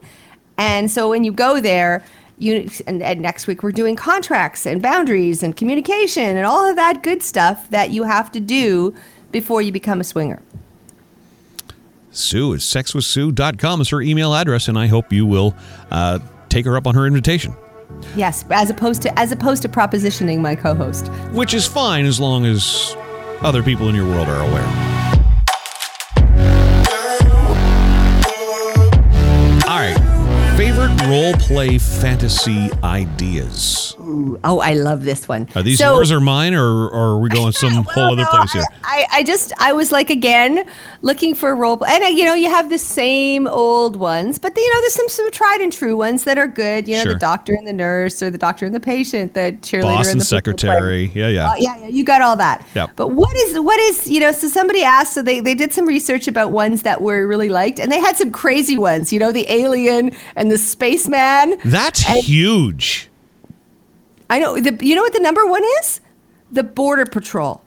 And 0.58 0.90
so 0.90 1.10
when 1.10 1.26
you 1.26 1.34
go 1.34 1.60
there, 1.60 2.06
you 2.38 2.70
and, 2.88 3.02
and 3.02 3.22
next 3.22 3.48
week 3.48 3.62
we're 3.62 3.74
doing 3.74 3.98
contracts 3.98 4.66
and 4.66 4.82
boundaries 4.82 5.44
and 5.44 5.58
communication 5.58 6.38
and 6.38 6.46
all 6.46 6.66
of 6.70 6.78
that 6.78 7.04
good 7.04 7.22
stuff 7.22 7.70
that 7.70 7.92
you 7.92 8.04
have 8.04 8.32
to 8.32 8.40
do 8.40 8.96
before 9.32 9.62
you 9.62 9.74
become 9.74 10.00
a 10.00 10.04
swinger. 10.04 10.42
Sue 12.12 12.54
at 12.54 12.60
sexwithsue.com 12.60 13.82
is 13.82 13.90
her 13.90 14.02
email 14.02 14.36
address, 14.36 14.68
and 14.68 14.78
I 14.78 14.86
hope 14.86 15.12
you 15.12 15.26
will 15.26 15.56
uh, 15.90 16.20
take 16.48 16.66
her 16.66 16.78
up 16.78 16.86
on 16.86 16.94
her 16.94 17.08
invitation, 17.08 17.56
Yes, 18.16 18.46
as 18.50 18.70
opposed 18.70 19.02
to 19.04 19.20
as 19.20 19.32
opposed 19.32 19.62
to 19.64 19.70
propositioning 19.70 20.40
my 20.40 20.56
co-host. 20.56 21.08
which 21.32 21.54
is 21.54 21.66
fine 21.66 22.06
as 22.06 22.20
long 22.20 22.46
as 22.46 22.96
other 23.42 23.64
people 23.64 23.90
in 23.90 23.96
your 23.96 24.06
world 24.06 24.28
are 24.28 24.42
aware. 24.42 24.94
All 29.68 29.80
right. 29.80 29.98
Favorite 30.58 30.92
role 31.14 31.34
play 31.34 31.78
fantasy 31.78 32.70
ideas? 32.84 33.96
Oh, 34.44 34.60
I 34.60 34.74
love 34.74 35.04
this 35.04 35.28
one. 35.28 35.48
Are 35.56 35.62
these 35.64 35.78
So- 35.78 35.96
yours 35.96 36.12
or 36.12 36.20
mine, 36.20 36.54
or, 36.54 36.88
or 36.90 37.16
are 37.16 37.20
we 37.20 37.30
going 37.40 37.52
some 37.52 37.74
Well, 37.74 37.84
whole 37.84 38.14
other 38.14 38.24
no, 38.24 38.30
place 38.30 38.52
here? 38.54 38.64
I, 38.84 39.06
I 39.12 39.24
just 39.24 39.54
I 39.60 39.74
was 39.74 39.92
like 39.92 40.10
again 40.10 40.66
looking 41.02 41.36
for 41.36 41.56
role 41.56 41.78
play, 41.78 41.90
and 41.92 42.04
uh, 42.04 42.08
you 42.08 42.26
know 42.26 42.34
you 42.34 42.50
have 42.50 42.70
the 42.70 42.78
same 42.78 43.48
old 43.48 43.96
ones, 43.96 44.40
but 44.40 44.56
you 44.58 44.74
know 44.74 44.82
there's 44.82 44.94
some 44.94 45.10
some 45.10 45.30
tried 45.32 45.62
and 45.62 45.72
true 45.72 45.96
ones 45.96 46.24
that 46.26 46.38
are 46.38 46.48
good. 46.48 46.88
You 46.88 46.98
know 46.98 47.04
Sure. 47.04 47.14
the 47.14 47.20
doctor 47.20 47.54
and 47.54 47.68
the 47.68 47.74
nurse, 47.74 48.22
or 48.24 48.30
the 48.30 48.38
doctor 48.38 48.66
and 48.66 48.74
the 48.74 48.80
patient, 48.80 49.34
the 49.34 49.56
cheerleader 49.62 49.82
Boss 49.84 50.12
and 50.12 50.20
the 50.22 50.26
secretary. 50.26 51.12
Yeah, 51.14 51.28
yeah. 51.28 51.52
Uh, 51.52 51.56
yeah, 51.58 51.78
yeah, 51.78 51.88
you 51.88 52.04
got 52.04 52.22
all 52.22 52.36
that. 52.38 52.66
Yeah. 52.76 52.88
But 52.96 53.10
what 53.10 53.36
is 53.36 53.60
what 53.60 53.80
is 53.80 54.08
you 54.10 54.20
know? 54.20 54.32
So 54.32 54.48
somebody 54.48 54.84
asked, 54.84 55.14
so 55.14 55.22
they 55.22 55.40
they 55.40 55.56
did 55.56 55.74
some 55.74 55.86
research 55.86 56.28
about 56.28 56.52
ones 56.52 56.82
that 56.84 57.02
were 57.02 57.28
really 57.28 57.50
liked, 57.50 57.80
and 57.80 57.92
they 57.92 58.00
had 58.00 58.16
some 58.18 58.32
crazy 58.32 58.78
ones. 58.78 59.14
You 59.14 59.20
know, 59.20 59.32
the 59.32 59.50
alien 59.52 60.12
and 60.36 60.52
the 60.52 60.58
spaceman. 61.04 61.60
That's 61.66 62.08
And- 62.08 62.24
huge. 62.24 63.10
I 64.30 64.40
know. 64.40 64.60
The, 64.60 64.78
you 64.86 64.96
know 64.96 65.02
what 65.02 65.14
the 65.14 65.20
number 65.20 65.46
one 65.46 65.64
is? 65.82 66.00
The 66.52 66.64
border 66.64 67.06
patrol. 67.06 67.62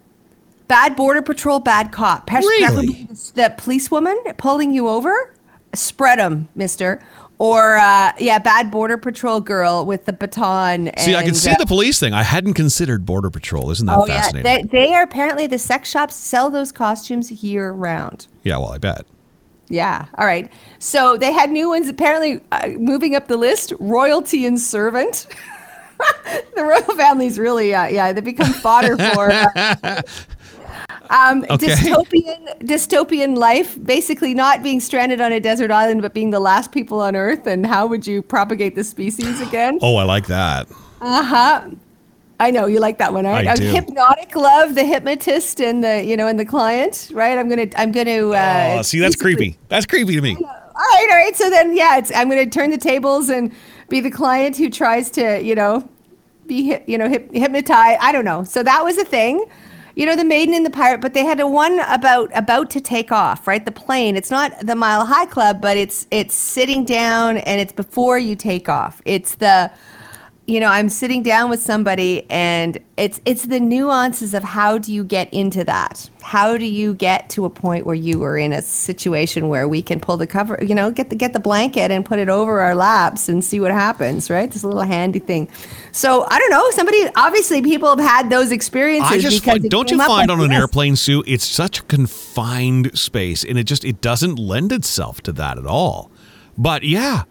Bad 0.69 0.97
border 0.97 1.23
patrol, 1.23 1.61
bad 1.61 1.93
cop. 1.93 2.27
Pers- 2.27 2.45
Really? 2.45 3.09
The 3.35 3.55
policewoman 3.57 4.19
pulling 4.37 4.73
you 4.73 4.89
over. 4.89 5.33
Spread 5.75 6.19
them, 6.19 6.49
Mister. 6.57 7.01
Or 7.39 7.77
uh, 7.77 8.13
yeah, 8.19 8.39
bad 8.39 8.71
border 8.71 8.97
patrol 8.97 9.41
girl 9.41 9.85
with 9.85 10.07
the 10.07 10.13
baton. 10.15 10.91
See, 10.99 11.15
I 11.15 11.23
can 11.23 11.35
see 11.35 11.51
uh, 11.51 11.57
the 11.59 11.67
police 11.67 12.01
thing. 12.01 12.15
I 12.15 12.23
hadn't 12.23 12.55
considered 12.55 13.05
Border 13.05 13.29
Patrol. 13.29 13.71
Isn't 13.71 13.85
that 13.87 13.99
Oh 13.99 14.07
yeah, 14.07 14.23
fascinating? 14.23 14.69
they, 14.69 14.87
they 14.87 14.95
are 14.95 15.03
apparently 15.03 15.47
the 15.47 15.59
sex 15.59 15.91
shops 15.91 16.15
sell 16.15 16.49
those 16.51 16.73
costumes 16.73 17.31
year 17.45 17.73
round. 17.73 18.27
yeah, 18.43 18.57
well, 18.57 18.73
I 18.73 18.79
bet. 18.79 19.05
Yeah. 19.69 20.07
All 20.19 20.27
right. 20.27 20.51
So 20.79 21.17
they 21.17 21.33
had 21.33 21.51
new 21.51 21.69
ones. 21.71 21.89
Apparently, 21.89 22.41
uh, 22.53 22.69
moving 22.79 23.15
up 23.15 23.27
the 23.29 23.37
list, 23.37 23.73
royalty 23.81 24.47
and 24.47 24.61
servant. 24.61 25.27
the 26.55 26.65
royal 26.65 26.97
family's 26.97 27.39
really, 27.39 27.75
uh, 27.75 27.87
yeah, 27.87 28.13
they 28.13 28.21
become 28.21 28.53
fodder 28.53 28.97
for. 28.97 29.31
Uh, 29.33 30.03
um, 31.11 31.45
Okay. 31.51 31.67
dystopian, 31.69 32.61
dystopian 32.63 33.37
life, 33.37 33.83
basically 33.85 34.35
not 34.35 34.63
being 34.63 34.81
stranded 34.81 35.21
on 35.21 35.33
a 35.33 35.41
desert 35.41 35.71
island, 35.71 36.03
but 36.03 36.15
being 36.15 36.31
the 36.31 36.41
last 36.41 36.71
people 36.71 37.01
on 37.01 37.17
Earth. 37.17 37.47
And 37.47 37.67
how 37.67 37.87
would 37.87 38.07
you 38.07 38.23
propagate 38.23 38.75
the 38.75 38.85
species 38.85 39.41
again? 39.41 39.79
Oh, 39.83 39.97
I 39.97 40.05
like 40.05 40.27
that. 40.27 40.69
Uh 41.01 41.23
huh. 41.23 41.71
I 42.39 42.51
know 42.51 42.67
you 42.67 42.81
like 42.81 42.99
that 42.99 43.13
one, 43.13 43.25
right? 43.25 43.47
I 43.47 43.55
do. 43.55 43.65
Hypnotic 43.65 44.37
love, 44.37 44.75
the 44.75 44.85
hypnotist 44.85 45.61
and 45.61 45.83
the 45.83 46.05
you 46.05 46.17
know 46.17 46.27
and 46.27 46.39
the 46.39 46.45
client, 46.45 47.11
right? 47.13 47.39
I'm 47.39 47.49
gonna 47.49 47.69
I'm 47.77 47.93
gonna. 47.93 48.29
Uh, 48.29 48.77
oh, 48.79 48.83
see, 48.83 48.99
that's 49.01 49.17
creepy. 49.17 49.57
That's 49.69 49.87
creepy 49.87 50.17
to 50.17 50.21
me. 50.21 50.37
all 50.37 50.45
right, 50.45 51.09
all 51.11 51.17
right. 51.17 51.35
So 51.35 51.49
then, 51.49 51.75
yeah, 51.77 51.97
it's, 51.97 52.15
I'm 52.15 52.29
going 52.29 52.45
to 52.45 52.51
turn 52.51 52.71
the 52.71 52.79
tables 52.79 53.31
and 53.31 53.53
be 53.89 54.01
the 54.01 54.11
client 54.11 54.57
who 54.57 54.69
tries 54.69 55.11
to, 55.13 55.43
you 55.43 55.55
know, 55.55 55.89
be, 56.47 56.77
you 56.87 56.99
know, 56.99 57.09
hyp- 57.09 57.35
hypnotized. 57.35 57.99
I 58.03 58.13
don't 58.13 58.25
know. 58.25 58.45
So 58.45 58.63
that 58.63 58.85
was 58.85 58.99
a 58.99 59.05
thing. 59.05 59.45
You 59.95 60.05
know, 60.05 60.15
the 60.15 60.25
maiden 60.27 60.53
and 60.55 60.67
the 60.67 60.71
pirate, 60.71 61.01
but 61.01 61.15
they 61.15 61.25
had 61.25 61.41
a 61.41 61.47
one 61.47 61.81
about 61.89 62.31
about 62.35 62.69
to 62.73 62.83
take 62.83 63.11
off, 63.11 63.47
right? 63.47 63.65
The 63.65 63.73
plane. 63.73 64.15
It's 64.15 64.31
not 64.31 64.53
the 64.67 64.75
Mile 64.77 65.07
High 65.07 65.25
Club, 65.25 65.63
but 65.63 65.79
it's 65.79 66.07
it's 66.11 66.35
sitting 66.35 66.85
down 66.85 67.39
and 67.39 67.63
it's 67.63 67.73
before 67.73 68.19
you 68.19 68.37
take 68.37 68.69
off. 68.69 69.01
It's 69.07 69.37
the 69.37 69.71
you 70.47 70.61
know 70.61 70.69
i'm 70.69 70.89
sitting 70.89 71.23
down 71.23 71.51
with 71.51 71.61
somebody 71.61 72.25
and 72.31 72.79
it's 72.97 73.21
it's 73.25 73.47
the 73.47 73.59
nuances 73.59 74.33
of 74.33 74.43
how 74.45 74.79
do 74.79 74.93
you 74.93 75.03
get 75.03 75.33
into 75.33 75.65
that 75.65 76.09
how 76.23 76.57
do 76.57 76.65
you 76.65 76.95
get 76.95 77.29
to 77.29 77.45
a 77.45 77.51
point 77.51 77.85
where 77.85 77.95
you 77.95 78.23
are 78.23 78.39
in 78.39 78.53
a 78.53 78.63
situation 78.63 79.49
where 79.49 79.67
we 79.67 79.83
can 79.83 79.99
pull 79.99 80.17
the 80.17 80.27
cover 80.27 80.59
you 80.63 80.75
know 80.75 80.91
get 80.91 81.11
the 81.11 81.17
get 81.17 81.33
the 81.33 81.41
blanket 81.41 81.91
and 81.91 82.05
put 82.05 82.19
it 82.19 82.29
over 82.29 82.61
our 82.61 82.75
laps 82.75 83.29
and 83.29 83.45
see 83.45 83.59
what 83.59 83.73
happens 83.73 84.31
right 84.31 84.53
this 84.53 84.63
little 84.63 84.83
handy 84.83 85.19
thing 85.19 85.49
so 85.93 86.27
i 86.31 86.39
don't 86.39 86.51
know 86.51 86.71
somebody 86.71 87.07
obviously 87.17 87.61
people 87.63 87.89
have 87.89 87.99
had 87.99 88.31
those 88.31 88.53
experiences 88.53 89.13
I 89.13 89.19
just 89.19 89.45
find, 89.45 89.69
don't 89.69 89.91
you 89.91 89.99
find 89.99 90.31
on 90.31 90.41
an 90.41 90.51
this. 90.51 90.59
airplane, 90.59 90.97
Sue, 90.97 91.23
it's 91.27 91.47
such 91.47 91.81
a 91.81 91.83
confined 91.85 92.97
space, 92.99 93.45
and 93.45 93.59
it 93.59 93.65
just 93.65 93.85
it 93.85 94.01
doesn't 94.01 94.37
lend 94.37 94.73
itself 94.73 95.21
to 95.23 95.33
that 95.33 95.59
at 95.59 95.67
all. 95.67 96.11
But 96.57 96.83
yeah, 96.83 97.25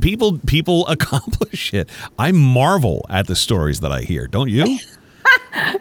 people 0.00 0.38
people 0.46 0.86
accomplish 0.88 1.74
it. 1.74 1.88
I 2.18 2.32
marvel 2.32 3.06
at 3.08 3.26
the 3.26 3.36
stories 3.36 3.80
that 3.80 3.92
I 3.92 4.02
hear. 4.02 4.26
Don't 4.26 4.48
you? 4.48 4.78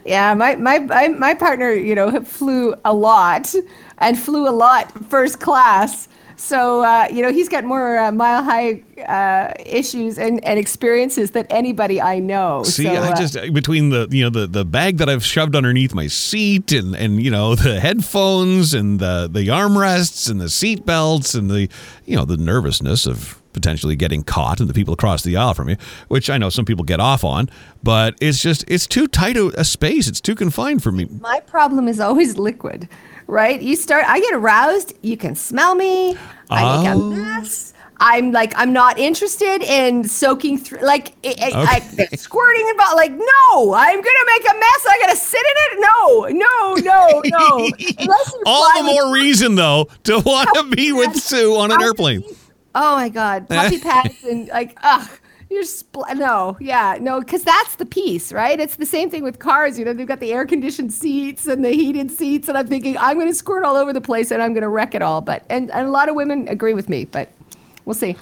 Yeah, 0.06 0.34
my, 0.34 0.56
my 0.56 0.80
my 0.80 1.10
my 1.10 1.34
partner, 1.34 1.72
you 1.72 1.94
know, 1.94 2.22
flew 2.22 2.74
a 2.86 2.94
lot 2.94 3.54
and 3.98 4.18
flew 4.18 4.48
a 4.48 4.52
lot 4.52 4.92
first 5.10 5.40
class. 5.40 6.08
So 6.38 6.84
uh, 6.84 7.08
you 7.12 7.22
know, 7.22 7.32
he's 7.32 7.50
got 7.50 7.64
more 7.64 7.98
uh, 7.98 8.12
mile 8.12 8.44
high 8.44 8.84
uh, 9.08 9.54
issues 9.66 10.18
and, 10.18 10.44
and 10.46 10.60
experiences 10.60 11.32
than 11.32 11.46
anybody 11.50 12.00
I 12.00 12.20
know. 12.20 12.64
See, 12.64 12.84
so, 12.84 12.92
I 12.92 13.12
uh, 13.12 13.16
just 13.16 13.54
between 13.54 13.90
the 13.90 14.08
you 14.12 14.24
know 14.24 14.30
the, 14.30 14.48
the 14.48 14.64
bag 14.64 14.98
that 14.98 15.10
I've 15.10 15.26
shoved 15.26 15.56
underneath 15.56 15.94
my 15.94 16.08
seat 16.08 16.72
and 16.72 16.96
and 16.96 17.22
you 17.22 17.32
know 17.32 17.56
the 17.56 17.80
headphones 17.80 18.74
and 18.74 19.00
the 19.00 19.28
the 19.32 19.48
armrests 19.48 20.30
and 20.30 20.40
the 20.40 20.50
seat 20.50 20.86
belts 20.86 21.34
and 21.34 21.50
the 21.50 21.70
you 22.06 22.16
know 22.16 22.26
the 22.26 22.38
nervousness 22.38 23.06
of 23.08 23.42
potentially 23.58 23.96
getting 23.96 24.24
caught 24.24 24.60
and 24.60 24.70
the 24.70 24.74
people 24.74 24.94
across 24.94 25.24
the 25.24 25.36
aisle 25.36 25.54
from 25.54 25.70
you, 25.70 25.78
which 26.08 26.30
I 26.30 26.38
know 26.38 26.50
some 26.50 26.64
people 26.66 26.86
get 26.86 27.00
off 27.00 27.24
on, 27.24 27.50
but 27.84 28.16
it's 28.22 28.40
just 28.42 28.64
it's 28.68 28.86
too 28.88 29.08
tight 29.08 29.36
a, 29.38 29.48
a 29.60 29.64
space. 29.64 30.08
It's 30.08 30.22
too 30.22 30.36
confined 30.36 30.84
for 30.84 30.92
me. 30.92 31.06
my 31.20 31.40
problem 31.42 31.88
is 31.88 32.00
always 32.00 32.38
liquid, 32.38 32.88
right? 33.28 33.62
You 33.62 33.76
start, 33.76 34.06
I 34.08 34.20
get 34.20 34.34
aroused. 34.34 34.94
You 35.02 35.18
can 35.18 35.36
smell 35.36 35.76
me. 35.76 36.16
I 36.50 36.78
make 36.78 36.88
a 36.88 36.94
Oh. 36.94 37.10
mess. 37.10 37.74
I'm 38.00 38.32
like, 38.32 38.54
I'm 38.56 38.74
not 38.74 39.00
interested 39.00 39.64
in 39.64 40.04
soaking 40.08 40.60
through, 40.60 40.82
like, 40.82 41.14
I, 41.26 41.34
I, 41.52 42.08
I, 42.12 42.16
squirting 42.16 42.70
about, 42.76 42.96
like, 42.96 43.10
no, 43.12 43.74
I'm 43.74 43.96
gonna 43.96 44.26
make 44.36 44.52
a 44.52 44.54
mess. 44.54 44.86
I 44.88 44.98
gotta 45.02 45.16
sit 45.16 45.42
in 45.42 45.56
it. 45.80 45.80
No, 45.82 46.28
no, 46.28 46.74
no, 46.76 47.22
no. 47.26 47.72
All 48.46 48.72
the 48.78 48.84
more 48.84 49.12
reason 49.14 49.56
though 49.56 49.88
to 50.04 50.20
want 50.20 50.48
to 50.54 50.64
be 50.76 50.92
with 50.94 51.16
Sue 51.16 51.56
on 51.56 51.72
an 51.72 51.82
airplane. 51.82 52.24
Oh 52.80 52.96
my 52.96 53.10
God, 53.10 53.50
puppy 53.50 53.80
pads 53.80 54.24
and 54.24 54.48
like, 54.50 54.78
ugh. 54.84 55.10
You're 55.50 55.64
spl- 55.64 56.14
no, 56.18 56.58
yeah, 56.60 56.98
no, 57.00 57.22
because 57.22 57.42
that's 57.42 57.78
the 57.78 57.86
piece, 57.86 58.34
right? 58.34 58.60
It's 58.60 58.76
the 58.76 58.86
same 58.86 59.10
thing 59.10 59.24
with 59.24 59.40
cars. 59.40 59.80
You 59.80 59.86
know, 59.86 59.94
they've 59.94 60.06
got 60.06 60.20
the 60.20 60.34
air 60.34 60.46
conditioned 60.46 60.92
seats 60.92 61.48
and 61.48 61.64
the 61.64 61.70
heated 61.70 62.12
seats, 62.12 62.50
and 62.50 62.58
I'm 62.58 62.68
thinking 62.68 62.98
I'm 62.98 63.16
going 63.16 63.30
to 63.30 63.34
squirt 63.34 63.64
all 63.64 63.78
over 63.78 63.94
the 63.94 64.02
place 64.02 64.30
and 64.32 64.42
I'm 64.42 64.52
going 64.52 64.64
to 64.64 64.68
wreck 64.68 64.94
it 64.94 65.02
all. 65.02 65.22
But 65.22 65.46
and, 65.50 65.72
and 65.72 65.88
a 65.88 65.90
lot 65.90 66.10
of 66.10 66.16
women 66.16 66.50
agree 66.50 66.74
with 66.74 66.90
me, 66.90 67.06
but 67.06 67.30
we'll 67.86 67.94
see. 67.94 68.18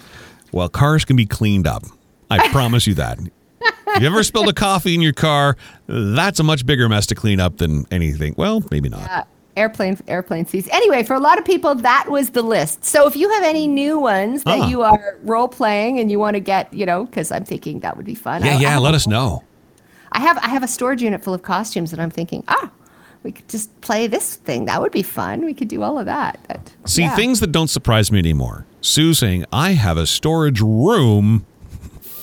Well, 0.52 0.70
cars 0.70 1.04
can 1.04 1.16
be 1.16 1.26
cleaned 1.26 1.66
up. 1.66 1.84
I 2.30 2.48
promise 2.52 2.86
you 2.86 2.94
that. 2.94 3.18
If 3.60 4.02
you 4.02 4.08
ever 4.08 4.24
spilled 4.24 4.50
a 4.50 4.54
coffee 4.54 4.94
in 4.94 5.02
your 5.02 5.14
car, 5.14 5.58
that's 5.88 6.40
a 6.40 6.44
much 6.44 6.66
bigger 6.66 6.88
mess 6.88 7.08
to 7.08 7.16
clean 7.16 7.40
up 7.40 7.58
than 7.58 7.86
anything. 7.90 8.36
Well, 8.38 8.64
maybe 8.70 8.90
not. 8.90 9.10
Uh, 9.10 9.24
airplane 9.56 9.98
airplane 10.08 10.46
seats. 10.46 10.68
Anyway, 10.72 11.04
for 11.04 11.14
a 11.14 11.20
lot 11.20 11.38
of 11.40 11.46
people, 11.46 11.76
that 11.76 12.08
was 12.10 12.32
the 12.32 12.42
list. 12.42 12.84
So 12.86 13.08
if 13.08 13.16
you 13.16 13.30
have 13.30 13.44
any 13.44 13.68
new 13.68 14.00
ones 14.00 14.44
that 14.44 14.60
Ah. 14.62 14.68
you 14.70 14.82
are 14.84 15.18
role 15.24 15.48
playing 15.48 16.00
and 16.00 16.12
you 16.12 16.20
want 16.20 16.36
to 16.36 16.40
get, 16.40 16.74
you 16.74 16.86
know, 16.86 17.06
because 17.06 17.32
I'm 17.32 17.46
thinking 17.46 17.80
that 17.82 17.96
would 17.98 18.06
be 18.06 18.16
fun. 18.16 18.44
yeah, 18.44 18.56
I- 18.56 18.60
yeah, 18.60 18.76
I 18.76 18.80
let 18.80 18.94
us 18.94 19.08
know. 19.08 19.44
I 20.12 20.20
have 20.20 20.38
I 20.40 20.48
have 20.50 20.64
a 20.64 20.68
storage 20.68 21.02
unit 21.02 21.24
full 21.24 21.34
of 21.34 21.42
costumes, 21.42 21.92
and 21.94 22.02
I'm 22.02 22.10
thinking, 22.12 22.44
ah, 22.48 22.70
we 23.24 23.32
could 23.32 23.50
just 23.50 23.70
play 23.82 24.08
this 24.08 24.36
thing. 24.36 24.66
That 24.66 24.82
would 24.82 24.92
be 24.92 25.02
fun. 25.04 25.44
We 25.44 25.54
could 25.54 25.68
do 25.68 25.84
all 25.84 25.98
of 26.00 26.06
that. 26.06 26.40
But, 26.48 26.72
See, 26.86 27.02
yeah. 27.02 27.16
things 27.16 27.40
that 27.42 27.52
don't 27.52 27.70
surprise 27.70 28.12
me 28.12 28.20
anymore. 28.20 28.66
Sue 28.82 29.14
saying, 29.14 29.46
I 29.52 29.72
have 29.72 29.98
a 29.98 30.06
storage 30.06 30.62
room 30.62 31.46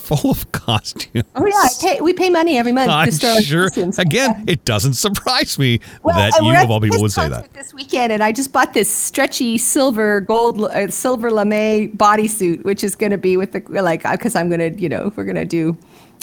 full 0.03 0.31
of 0.31 0.51
costumes. 0.53 1.25
Oh 1.35 1.47
yeah, 1.47 1.53
I 1.55 1.69
pay, 1.81 2.01
we 2.01 2.13
pay 2.13 2.29
money 2.31 2.59
every 2.59 2.73
month 2.73 2.91
I'm 2.91 3.07
to 3.07 3.13
store 3.13 3.41
sure. 3.41 3.65
costumes. 3.69 3.99
Again, 3.99 4.45
it 4.47 4.65
doesn't 4.65 4.95
surprise 4.95 5.59
me 5.59 5.81
Well, 6.03 6.17
that 6.17 6.35
uh, 6.41 6.45
you, 6.45 6.57
of 6.57 6.71
all 6.71 6.81
people, 6.81 7.01
would 7.01 7.13
say 7.13 7.29
that. 7.29 7.53
This 7.53 7.73
weekend, 7.73 8.13
and 8.13 8.23
I 8.23 8.33
just 8.33 8.53
bought 8.53 8.75
this 8.75 8.91
stretchy 8.91 9.59
silver 9.59 10.21
gold 10.21 10.61
uh, 10.63 10.89
silver 10.89 11.31
lame 11.31 11.97
bodysuit, 11.97 12.65
which 12.65 12.83
is 12.85 12.95
going 12.97 13.13
to 13.13 13.19
be 13.19 13.37
with 13.37 13.53
the 13.53 13.63
like 13.83 14.03
because 14.11 14.35
I'm 14.37 14.49
going 14.49 14.75
to 14.75 14.81
you 14.81 14.89
know 14.89 15.13
we're 15.17 15.25
going 15.25 15.37
to 15.37 15.45
do 15.45 15.77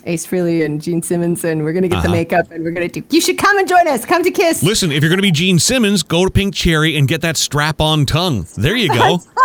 Ace 0.06 0.26
Frehley 0.26 0.64
and 0.64 0.82
Gene 0.82 1.02
Simmons, 1.02 1.44
and 1.44 1.64
we're 1.64 1.74
going 1.74 1.84
to 1.84 1.90
get 1.90 2.02
the 2.02 2.08
Uh-huh. 2.08 2.16
makeup, 2.16 2.52
and 2.52 2.64
we're 2.64 2.72
going 2.72 2.90
to 2.90 3.02
do. 3.02 3.06
You 3.14 3.20
should 3.22 3.38
come 3.38 3.58
and 3.58 3.68
join 3.68 3.86
us. 3.88 4.06
Come 4.06 4.24
to 4.24 4.32
Kiss. 4.32 4.64
Listen, 4.64 4.92
if 4.94 5.04
you're 5.04 5.10
going 5.10 5.18
to 5.18 5.22
be 5.24 5.32
Gene 5.32 5.60
Simmons, 5.60 6.04
go 6.04 6.24
to 6.26 6.32
Pink 6.32 6.54
Cherry 6.56 6.96
and 6.96 7.06
get 7.08 7.20
that 7.22 7.36
strap 7.36 7.82
on 7.82 8.06
tongue. 8.06 8.48
There 8.58 8.76
you 8.78 8.88
go. 8.94 9.20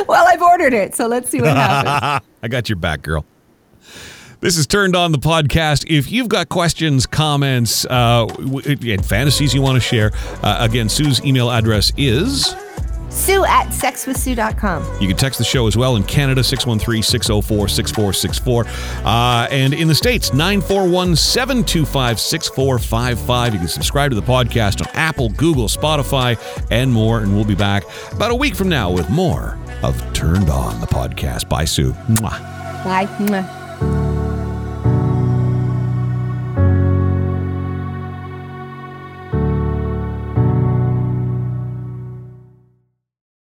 Well, 0.08 0.26
I've 0.28 0.42
ordered 0.42 0.74
it, 0.74 0.94
so 0.94 1.06
let's 1.06 1.30
see 1.30 1.40
what 1.40 1.56
happens. 1.56 2.26
I 2.42 2.48
got 2.48 2.68
your 2.68 2.76
back, 2.76 3.02
girl. 3.02 3.24
This 4.40 4.58
is 4.58 4.66
Turned 4.66 4.94
On 4.94 5.12
the 5.12 5.18
podcast. 5.18 5.86
If 5.88 6.12
you've 6.12 6.28
got 6.28 6.48
questions, 6.50 7.06
comments, 7.06 7.86
uh, 7.86 8.26
and 8.26 9.06
fantasies 9.06 9.54
you 9.54 9.62
want 9.62 9.76
to 9.76 9.80
share, 9.80 10.10
uh, 10.42 10.58
again, 10.60 10.88
Sue's 10.88 11.24
email 11.24 11.50
address 11.50 11.92
is. 11.96 12.54
Sue 13.14 13.44
at 13.44 13.68
sexwithsue.com. 13.68 15.00
You 15.00 15.08
can 15.08 15.16
text 15.16 15.38
the 15.38 15.44
show 15.44 15.66
as 15.66 15.76
well 15.76 15.96
in 15.96 16.02
Canada, 16.04 16.42
613 16.42 17.02
604 17.02 17.68
6464. 17.68 18.64
Uh, 19.06 19.46
And 19.50 19.72
in 19.72 19.88
the 19.88 19.94
States, 19.94 20.32
941 20.32 21.16
725 21.16 22.18
6455. 22.20 23.52
You 23.54 23.58
can 23.60 23.68
subscribe 23.68 24.10
to 24.10 24.14
the 24.16 24.22
podcast 24.22 24.80
on 24.86 24.88
Apple, 24.94 25.28
Google, 25.30 25.68
Spotify, 25.68 26.38
and 26.70 26.92
more. 26.92 27.20
And 27.20 27.34
we'll 27.34 27.44
be 27.44 27.54
back 27.54 27.84
about 28.12 28.30
a 28.30 28.34
week 28.34 28.54
from 28.56 28.68
now 28.68 28.90
with 28.90 29.08
more 29.10 29.58
of 29.82 29.96
Turned 30.12 30.50
On 30.50 30.80
the 30.80 30.86
podcast. 30.86 31.48
Bye, 31.48 31.64
Sue. 31.66 31.92
Mwah. 32.08 32.84
Bye. 32.84 33.06
Mwah. 33.18 33.63